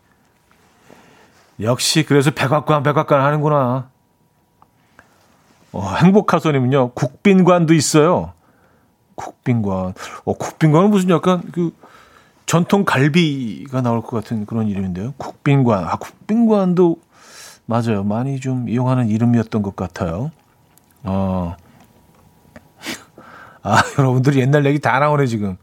[1.61, 3.89] 역시 그래서 백악관 백악관 하는구나.
[5.71, 6.91] 어, 행복하소님은요.
[6.91, 8.34] 국빈관도 있어요.
[9.15, 9.93] 국빈관.
[10.25, 11.73] 어, 국빈관은 무슨 약간 그
[12.45, 15.13] 전통 갈비가 나올 것 같은 그런 이름인데요.
[15.17, 15.86] 국빈관.
[15.86, 16.97] 아, 국빈관도
[17.65, 18.03] 맞아요.
[18.03, 20.32] 많이 좀 이용하는 이름이었던 것 같아요.
[21.03, 21.55] 어.
[23.63, 25.57] 아, 여러분들이 옛날 얘기 다 나오네, 지금.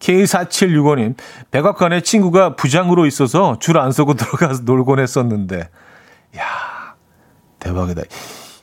[0.00, 1.14] K4765님,
[1.50, 5.68] 백악관에 친구가 부장으로 있어서 줄 안 서고 들어가서 놀곤 했었는데,
[6.38, 6.94] 야
[7.58, 8.02] 대박이다.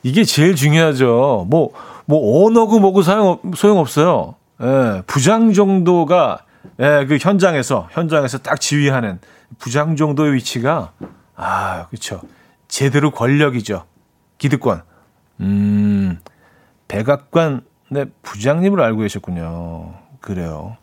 [0.03, 1.47] 이게 제일 중요하죠.
[1.49, 1.71] 뭐,
[2.05, 4.35] 뭐, 언어고 뭐고 사용, 소용없어요.
[4.61, 6.39] 예, 부장 정도가,
[6.79, 9.19] 예, 그 현장에서, 현장에서 딱 지휘하는
[9.59, 10.91] 부장 정도의 위치가,
[11.35, 12.21] 아, 그쵸.
[12.67, 13.85] 제대로 권력이죠.
[14.37, 14.81] 기득권.
[15.41, 16.19] 음,
[16.87, 19.93] 백악관의 부장님을 알고 계셨군요.
[20.19, 20.77] 그래요.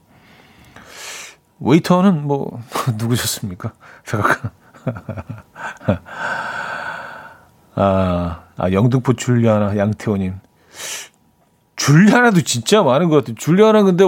[1.61, 2.61] 웨이터는 뭐,
[2.99, 3.73] 누구셨습니까?
[4.07, 4.51] 백악관.
[7.77, 10.35] 아, 아, 영등포 줄리아나 양태호님.
[11.77, 13.35] 줄리아나도 진짜 많은 것 같아요.
[13.37, 14.05] 줄리아나 근데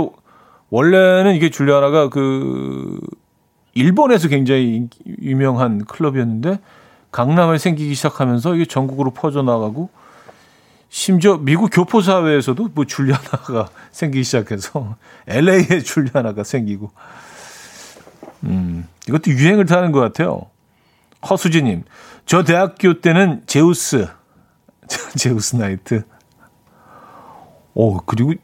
[0.70, 2.98] 원래는 이게 줄리아나가 그
[3.74, 4.88] 일본에서 굉장히
[5.20, 6.60] 유명한 클럽이었는데
[7.10, 9.90] 강남에 생기기 시작하면서 이게 전국으로 퍼져나가고
[10.88, 14.96] 심지어 미국 교포 사회에서도 뭐 줄리아나가 생기기 시작해서
[15.26, 16.90] LA에 줄리아나가 생기고
[18.44, 20.46] 음 이것도 유행을 타는 것 같아요.
[21.28, 21.84] 허수진님,
[22.26, 24.08] 저 대학교 때는 제우스,
[25.16, 26.04] 제우스 나이트.
[27.74, 28.34] 오, 그리고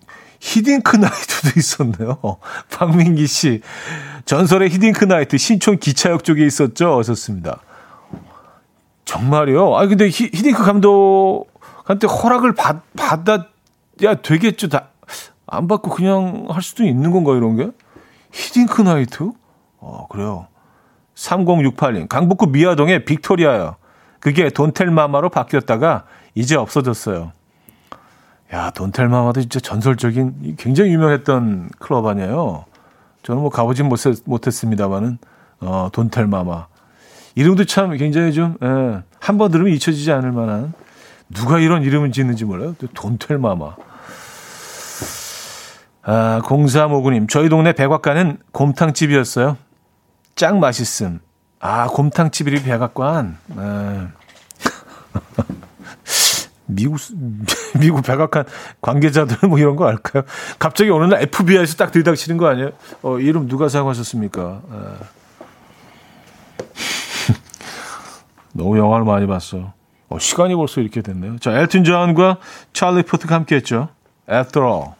[0.40, 2.18] 히딩크 나이트도 있었네요.
[2.70, 3.60] 박민기 씨,
[4.24, 6.96] 전설의 히딩크 나이트 신촌 기차역 쪽에 있었죠?
[6.96, 7.60] 어셨습니다.
[9.04, 9.76] 정말요?
[9.76, 13.44] 아, 근데 히, 히딩크 감독한테 허락을 받, 받아야
[14.22, 14.68] 되겠죠.
[14.68, 14.90] 다,
[15.46, 17.70] 안 받고 그냥 할 수도 있는 건가, 이런 게?
[18.32, 19.32] 히딩크 나이트?
[19.80, 20.46] 어, 그래요.
[21.14, 23.76] 3068님, 강북구 미아동의 빅토리아요.
[24.20, 26.04] 그게 돈텔마마로 바뀌었다가
[26.34, 27.32] 이제 없어졌어요.
[28.52, 32.64] 야, 돈텔마마도 진짜 전설적인, 굉장히 유명했던 클럽 아니에요.
[33.22, 35.18] 저는 뭐 가보진 못, 못했습니다만은,
[35.60, 36.66] 어, 돈텔마마.
[37.34, 40.72] 이름도 참 굉장히 좀, 예, 한번 들으면 잊혀지지 않을 만한,
[41.28, 42.74] 누가 이런 이름을 짓는지 몰라요.
[42.94, 43.76] 돈텔마마.
[46.04, 49.58] 아, 0359님, 저희 동네 백악관은 곰탕집이었어요.
[50.38, 51.18] 짱 맛있음.
[51.58, 53.38] 아, 곰탕집이 백악관.
[53.48, 54.08] 네.
[56.66, 57.00] 미국,
[57.80, 58.44] 미국 백악관
[58.80, 60.22] 관계자들 뭐 이런 거 알까요?
[60.60, 62.70] 갑자기 어느 날 FBI에서 딱 들이닥치는 거 아니에요?
[63.02, 64.62] 어, 이름 누가 사용하셨습니까?
[64.70, 64.78] 네.
[68.54, 69.72] 너무 영화를 많이 봤어.
[70.08, 71.40] 어, 시간이 벌써 이렇게 됐네요.
[71.40, 72.38] 자, 엘튼 존과
[72.72, 73.88] 찰리 포트가 함께 했죠.
[74.30, 74.97] After All.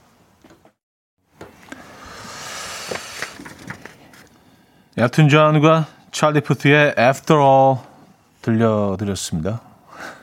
[4.99, 7.79] 엘튼 존과 찰리 푸트의 After All
[8.43, 9.61] 들려드렸습니다.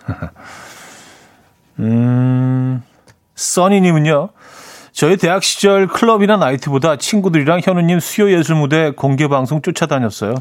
[1.80, 2.84] 음,
[3.36, 4.30] 써니님은요.
[4.92, 10.36] 저희 대학 시절 클럽이나 나이트보다 친구들이랑 현우님 수요 예술 무대 공개 방송 쫓아다녔어요.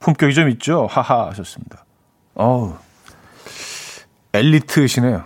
[0.00, 0.88] 품격이 좀 있죠?
[0.90, 1.84] 하하 하셨습니다.
[2.34, 2.74] 어우,
[4.32, 5.22] 엘리트시네요.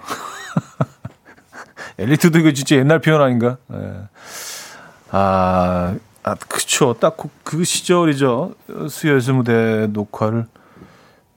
[1.98, 3.56] 엘리트도 이거 진짜 옛날 표현 아닌가?
[3.68, 3.78] 네.
[5.12, 5.94] 아,
[6.24, 6.94] 아, 그쵸.
[6.94, 8.54] 딱그 그 시절이죠.
[8.88, 10.46] 수요예술 무대 녹화를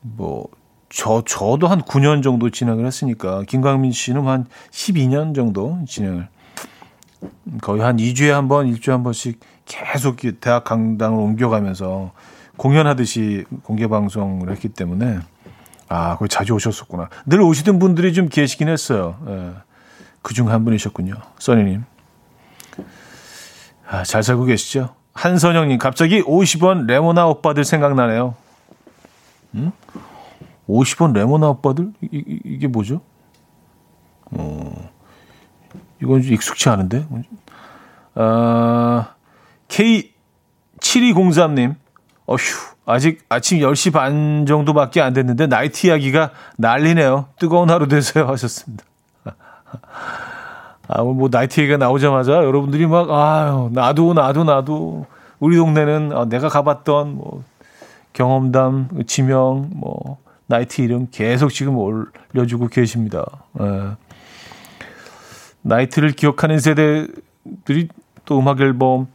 [0.02, 0.48] 뭐,
[0.90, 6.30] 저, 저도 한 9년 정도 진행을 했으니까, 김광민 씨는 한 12년 정도 진행을,
[7.62, 12.14] 거의 한 2주에 한 번, 1주에 한 번씩 계속 대학 강당을 옮겨가면서
[12.56, 15.20] 공연하듯이 공개 방송을 했기 때문에,
[15.90, 17.10] 아, 거기 자주 오셨었구나.
[17.26, 19.18] 늘 오시던 분들이 좀 계시긴 했어요.
[19.28, 19.52] 예.
[20.22, 21.14] 그중 한 분이셨군요.
[21.40, 21.84] 써니님.
[23.90, 24.94] 아, 잘 살고 계시죠?
[25.14, 28.36] 한선영님, 갑자기 50원 레모나 오빠들 생각나네요.
[29.56, 29.72] 음?
[30.68, 31.94] 50원 레모나 오빠들?
[32.02, 33.02] 이, 이, 게 뭐죠?
[34.32, 34.90] 어,
[36.02, 37.08] 이건 좀 익숙치 않은데?
[38.16, 39.14] 아,
[39.70, 41.76] K7203님,
[42.26, 42.38] 어휴,
[42.86, 47.30] 아직 아침 10시 반 정도밖에 안 됐는데 나이트 이야기가 난리네요.
[47.40, 48.28] 뜨거운 하루 되세요.
[48.28, 48.84] 하셨습니다.
[50.88, 55.06] 아, 뭐, 나이트 얘기가 나오자마자 여러분들이 막, 아유, 나도, 나도, 나도.
[55.40, 57.44] 우리 동네는 아, 내가 가봤던, 뭐,
[58.14, 60.18] 경험담, 지명, 뭐,
[60.48, 63.26] 나이트 이름 계속 지금 올려주고 계십니다.
[63.60, 63.92] 예.
[65.62, 67.90] 나이트를 기억하는 세대들이
[68.26, 69.08] 또 음악 앨범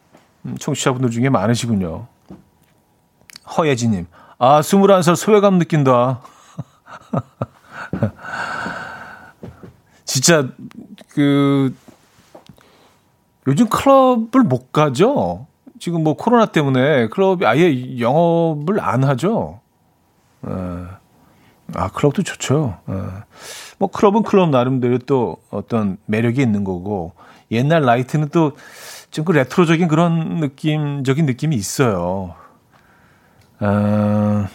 [0.45, 2.07] 음, 청취자분들 중에 많으시군요.
[3.57, 4.07] 허예진님,
[4.39, 6.20] 아, 21살 소외감 느낀다.
[10.13, 10.49] 진짜
[11.09, 11.75] 그
[13.47, 15.47] 요즘 클럽을 못 가죠.
[15.81, 19.61] 지금 뭐 코로나 때문에 클럽이 아예 영업을 안 하죠.
[20.47, 20.51] 에.
[20.51, 20.87] 예.
[21.75, 22.77] 아 클럽도 좋죠.
[22.89, 22.93] 에.
[22.93, 22.99] 예.
[23.79, 27.13] 뭐 클럽은 클럽 나름대로 또 어떤 매력이 있는 거고
[27.51, 28.53] 옛날 나이트는 또
[29.13, 32.35] 좀 그 레트로적인 그런 느낌적인 느낌이 있어요.
[33.61, 34.47] 어,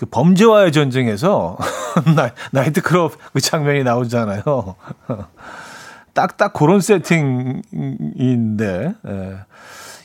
[0.00, 1.58] 그 범죄와의 전쟁에서
[2.52, 4.42] 나이트 클럽 그 장면이 나오잖아요.
[6.14, 7.64] 딱딱 그런 세팅인데
[9.06, 9.36] 예.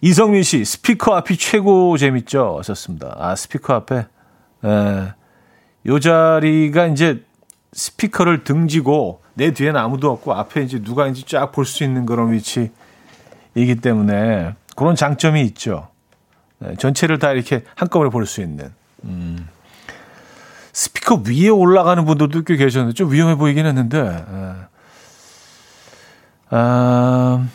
[0.02, 2.58] 이성민 씨 스피커 앞이 최고 재밌죠.
[2.58, 3.16] 하셨습니다.
[3.18, 4.06] 아 스피커 앞에
[4.66, 5.14] 예.
[5.86, 7.24] 요 자리가 이제
[7.72, 13.78] 스피커를 등지고 내 뒤에는 아무도 없고 앞에 이제 누가 이제 쫙볼 수 있는 그런 위치이기
[13.82, 15.88] 때문에 그런 장점이 있죠.
[16.60, 18.74] 네, 전체를 다 이렇게 한꺼번에 볼 수 있는.
[19.06, 19.48] 음.
[20.76, 24.03] 스피커 위에 올라가는 분들도 꽤 계셨는데 좀 위험해 보이긴 했는데.
[24.03, 24.55] 네.
[26.49, 27.47] 아,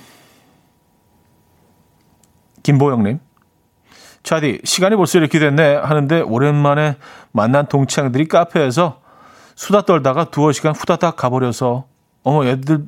[2.62, 3.20] 김보영님.
[4.22, 6.96] 차디, 시간이 벌써 이렇게 됐네 하는데 오랜만에
[7.32, 9.02] 만난 동창들이 카페에서
[9.54, 11.84] 수다 떨다가 두어 시간 후다닥 가버려서
[12.22, 12.86] 어머 애들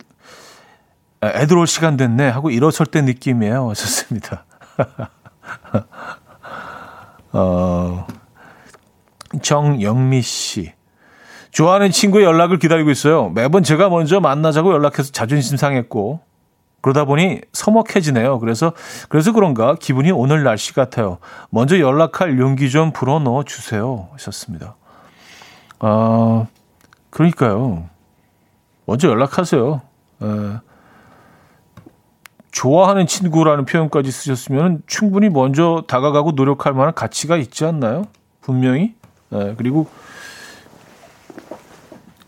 [1.22, 3.68] 애들 올 시간 됐네 하고 일어설 때 느낌이에요.
[3.70, 4.46] 하셨습니다.
[7.32, 8.06] 어,
[9.40, 10.72] 정영미 씨.
[11.50, 13.28] 좋아하는 친구의 연락을 기다리고 있어요.
[13.30, 16.20] 매번 제가 먼저 만나자고 연락해서 자존심 상했고
[16.80, 18.40] 그러다 보니 서먹해지네요.
[18.40, 18.72] 그래서
[19.08, 21.18] 그래서 그런가 기분이 오늘 날씨 같아요.
[21.50, 24.08] 먼저 연락할 용기 좀 불어넣어 주세요.
[24.12, 24.76] 하셨습니다.
[25.78, 26.46] 아
[27.10, 27.88] 그러니까요.
[28.86, 29.80] 먼저 연락하세요.
[30.22, 30.26] 에,
[32.50, 38.04] 좋아하는 친구라는 표현까지 쓰셨으면 충분히 먼저 다가가고 노력할 만한 가치가 있지 않나요?
[38.40, 38.94] 분명히.
[39.32, 39.88] 에, 그리고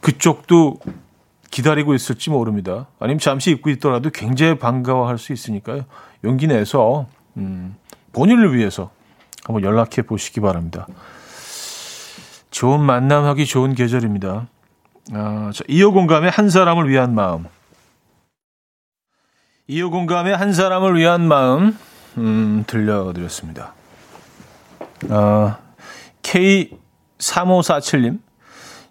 [0.01, 0.79] 그쪽도
[1.51, 2.89] 기다리고 있을지 모릅니다.
[2.99, 5.85] 아니면 잠시 잊고 있더라도 굉장히 반가워할 수 있으니까요.
[6.25, 7.77] 용기 내서 음,
[8.13, 8.91] 본인을 위해서
[9.45, 10.87] 한번 연락해 보시기 바랍니다.
[12.51, 14.47] 좋은 만남하기 좋은 계절입니다.
[15.13, 17.47] 아, 자, 이호 공감의 한 사람을 위한 마음.
[19.67, 21.77] 이호 공감의 한 사람을 위한 마음
[22.19, 23.75] 음, 들려드렸습니다.
[25.11, 25.59] 아,
[27.19, 28.21] K3547님.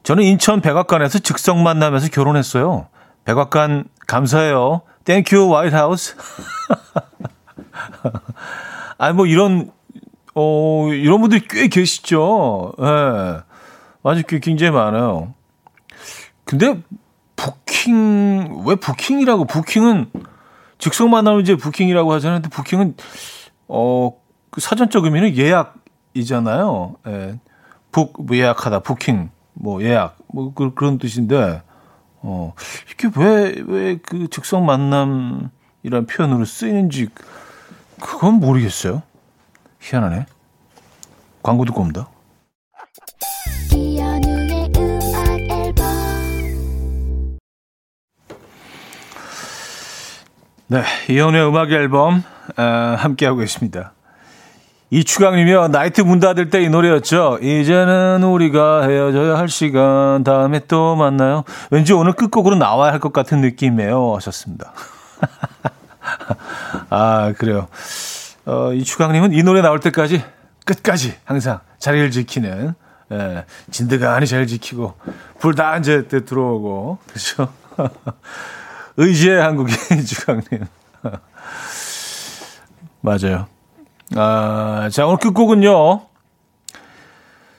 [0.04, 2.88] 저는 인천 백악관에서 즉석 만남해서 결혼했어요.
[3.26, 4.82] 백악관 감사해요.
[5.06, 6.16] Thank you White House.
[8.98, 9.72] 아니 뭐 이런
[10.36, 12.74] 어 이런 분들이 꽤 계시죠.
[12.80, 12.84] 예.
[12.84, 13.40] 네.
[14.04, 15.34] 아주 굉장히 많아요.
[16.44, 16.82] 근데
[17.38, 20.12] 부킹 왜 부킹이라고 부킹은
[20.78, 22.42] 즉석 만나면 이제 부킹이라고 하잖아요.
[22.42, 22.96] 근데 부킹은
[23.68, 26.96] 어 그 사전적 의미는 예약이잖아요.
[27.08, 27.40] 예.
[27.94, 31.62] 북뭐 예약하다 부킹 뭐 예약 뭐 그, 그런 뜻인데
[32.22, 32.54] 어
[32.91, 37.08] 이게 왜 왜 그 즉석 만남이라는 표현으로 쓰이는지
[38.02, 39.02] 그건 모르겠어요.
[39.80, 40.26] 희한하네.
[41.44, 42.08] 광고 듣고 옵니다.
[50.68, 52.24] 네, 이현우의 음악 앨범
[52.58, 52.62] 어,
[52.98, 53.94] 함께하고 계십니다.
[54.98, 55.70] 이추강님이요.
[55.70, 57.39] 나이트 문 닫을 때 이 노래였죠.
[57.41, 60.24] 이제는 우리가 헤어져야 할 시간.
[60.24, 61.44] 다음에 또 만나요.
[61.72, 64.14] 왠지 오늘 끝곡으로 나와야 할 것 같은 느낌이에요.
[64.16, 64.72] 하셨습니다.
[66.91, 67.68] 아, 그래요.
[68.46, 70.24] 어, 이추강님은 이 노래 나올 때까지
[70.66, 72.76] 끝까지 항상 자리를 지키는
[73.12, 74.94] 예, 진드가니 잘 지키고
[75.39, 77.52] 불 다 이제 때 들어오고 그렇죠.
[78.98, 80.66] 의지의 한국인 이추강님
[83.02, 83.48] 맞아요.
[84.16, 86.01] 아, 자, 오늘 끝곡은요.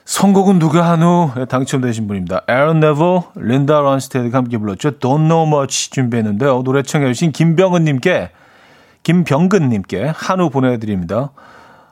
[0.05, 2.41] 선곡은 누가 한 후 당첨되신 분입니다.
[2.47, 4.99] 에런 네버, 린다 런스테드가 함께 불렀죠.
[4.99, 6.61] Don't Know Much 준비했는데요.
[6.63, 8.29] 노래 청해 주신 김병은님께,
[9.03, 11.31] 김병근님께 한우 보내드립니다.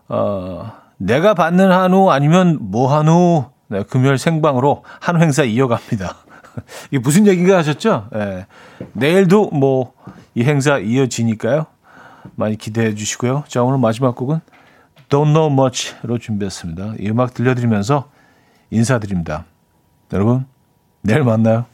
[0.09, 6.15] 어, 내가 받는 한우 아니면 뭐 한우 네, 금요일 생방으로 한우 행사 이어갑니다.
[6.91, 8.07] 이게 무슨 얘기인가 하셨죠?
[8.13, 8.45] 네.
[8.93, 9.93] 내일도 뭐
[10.35, 11.67] 이 행사 이어지니까요.
[12.35, 13.43] 많이 기대해 주시고요.
[13.47, 14.39] 자, 오늘 마지막 곡은
[15.09, 16.95] Don't Know Much로 준비했습니다.
[16.99, 18.09] 이 음악 들려드리면서
[18.71, 19.45] 인사드립니다.
[20.11, 20.45] 여러분,
[21.01, 21.65] 내일 만나요.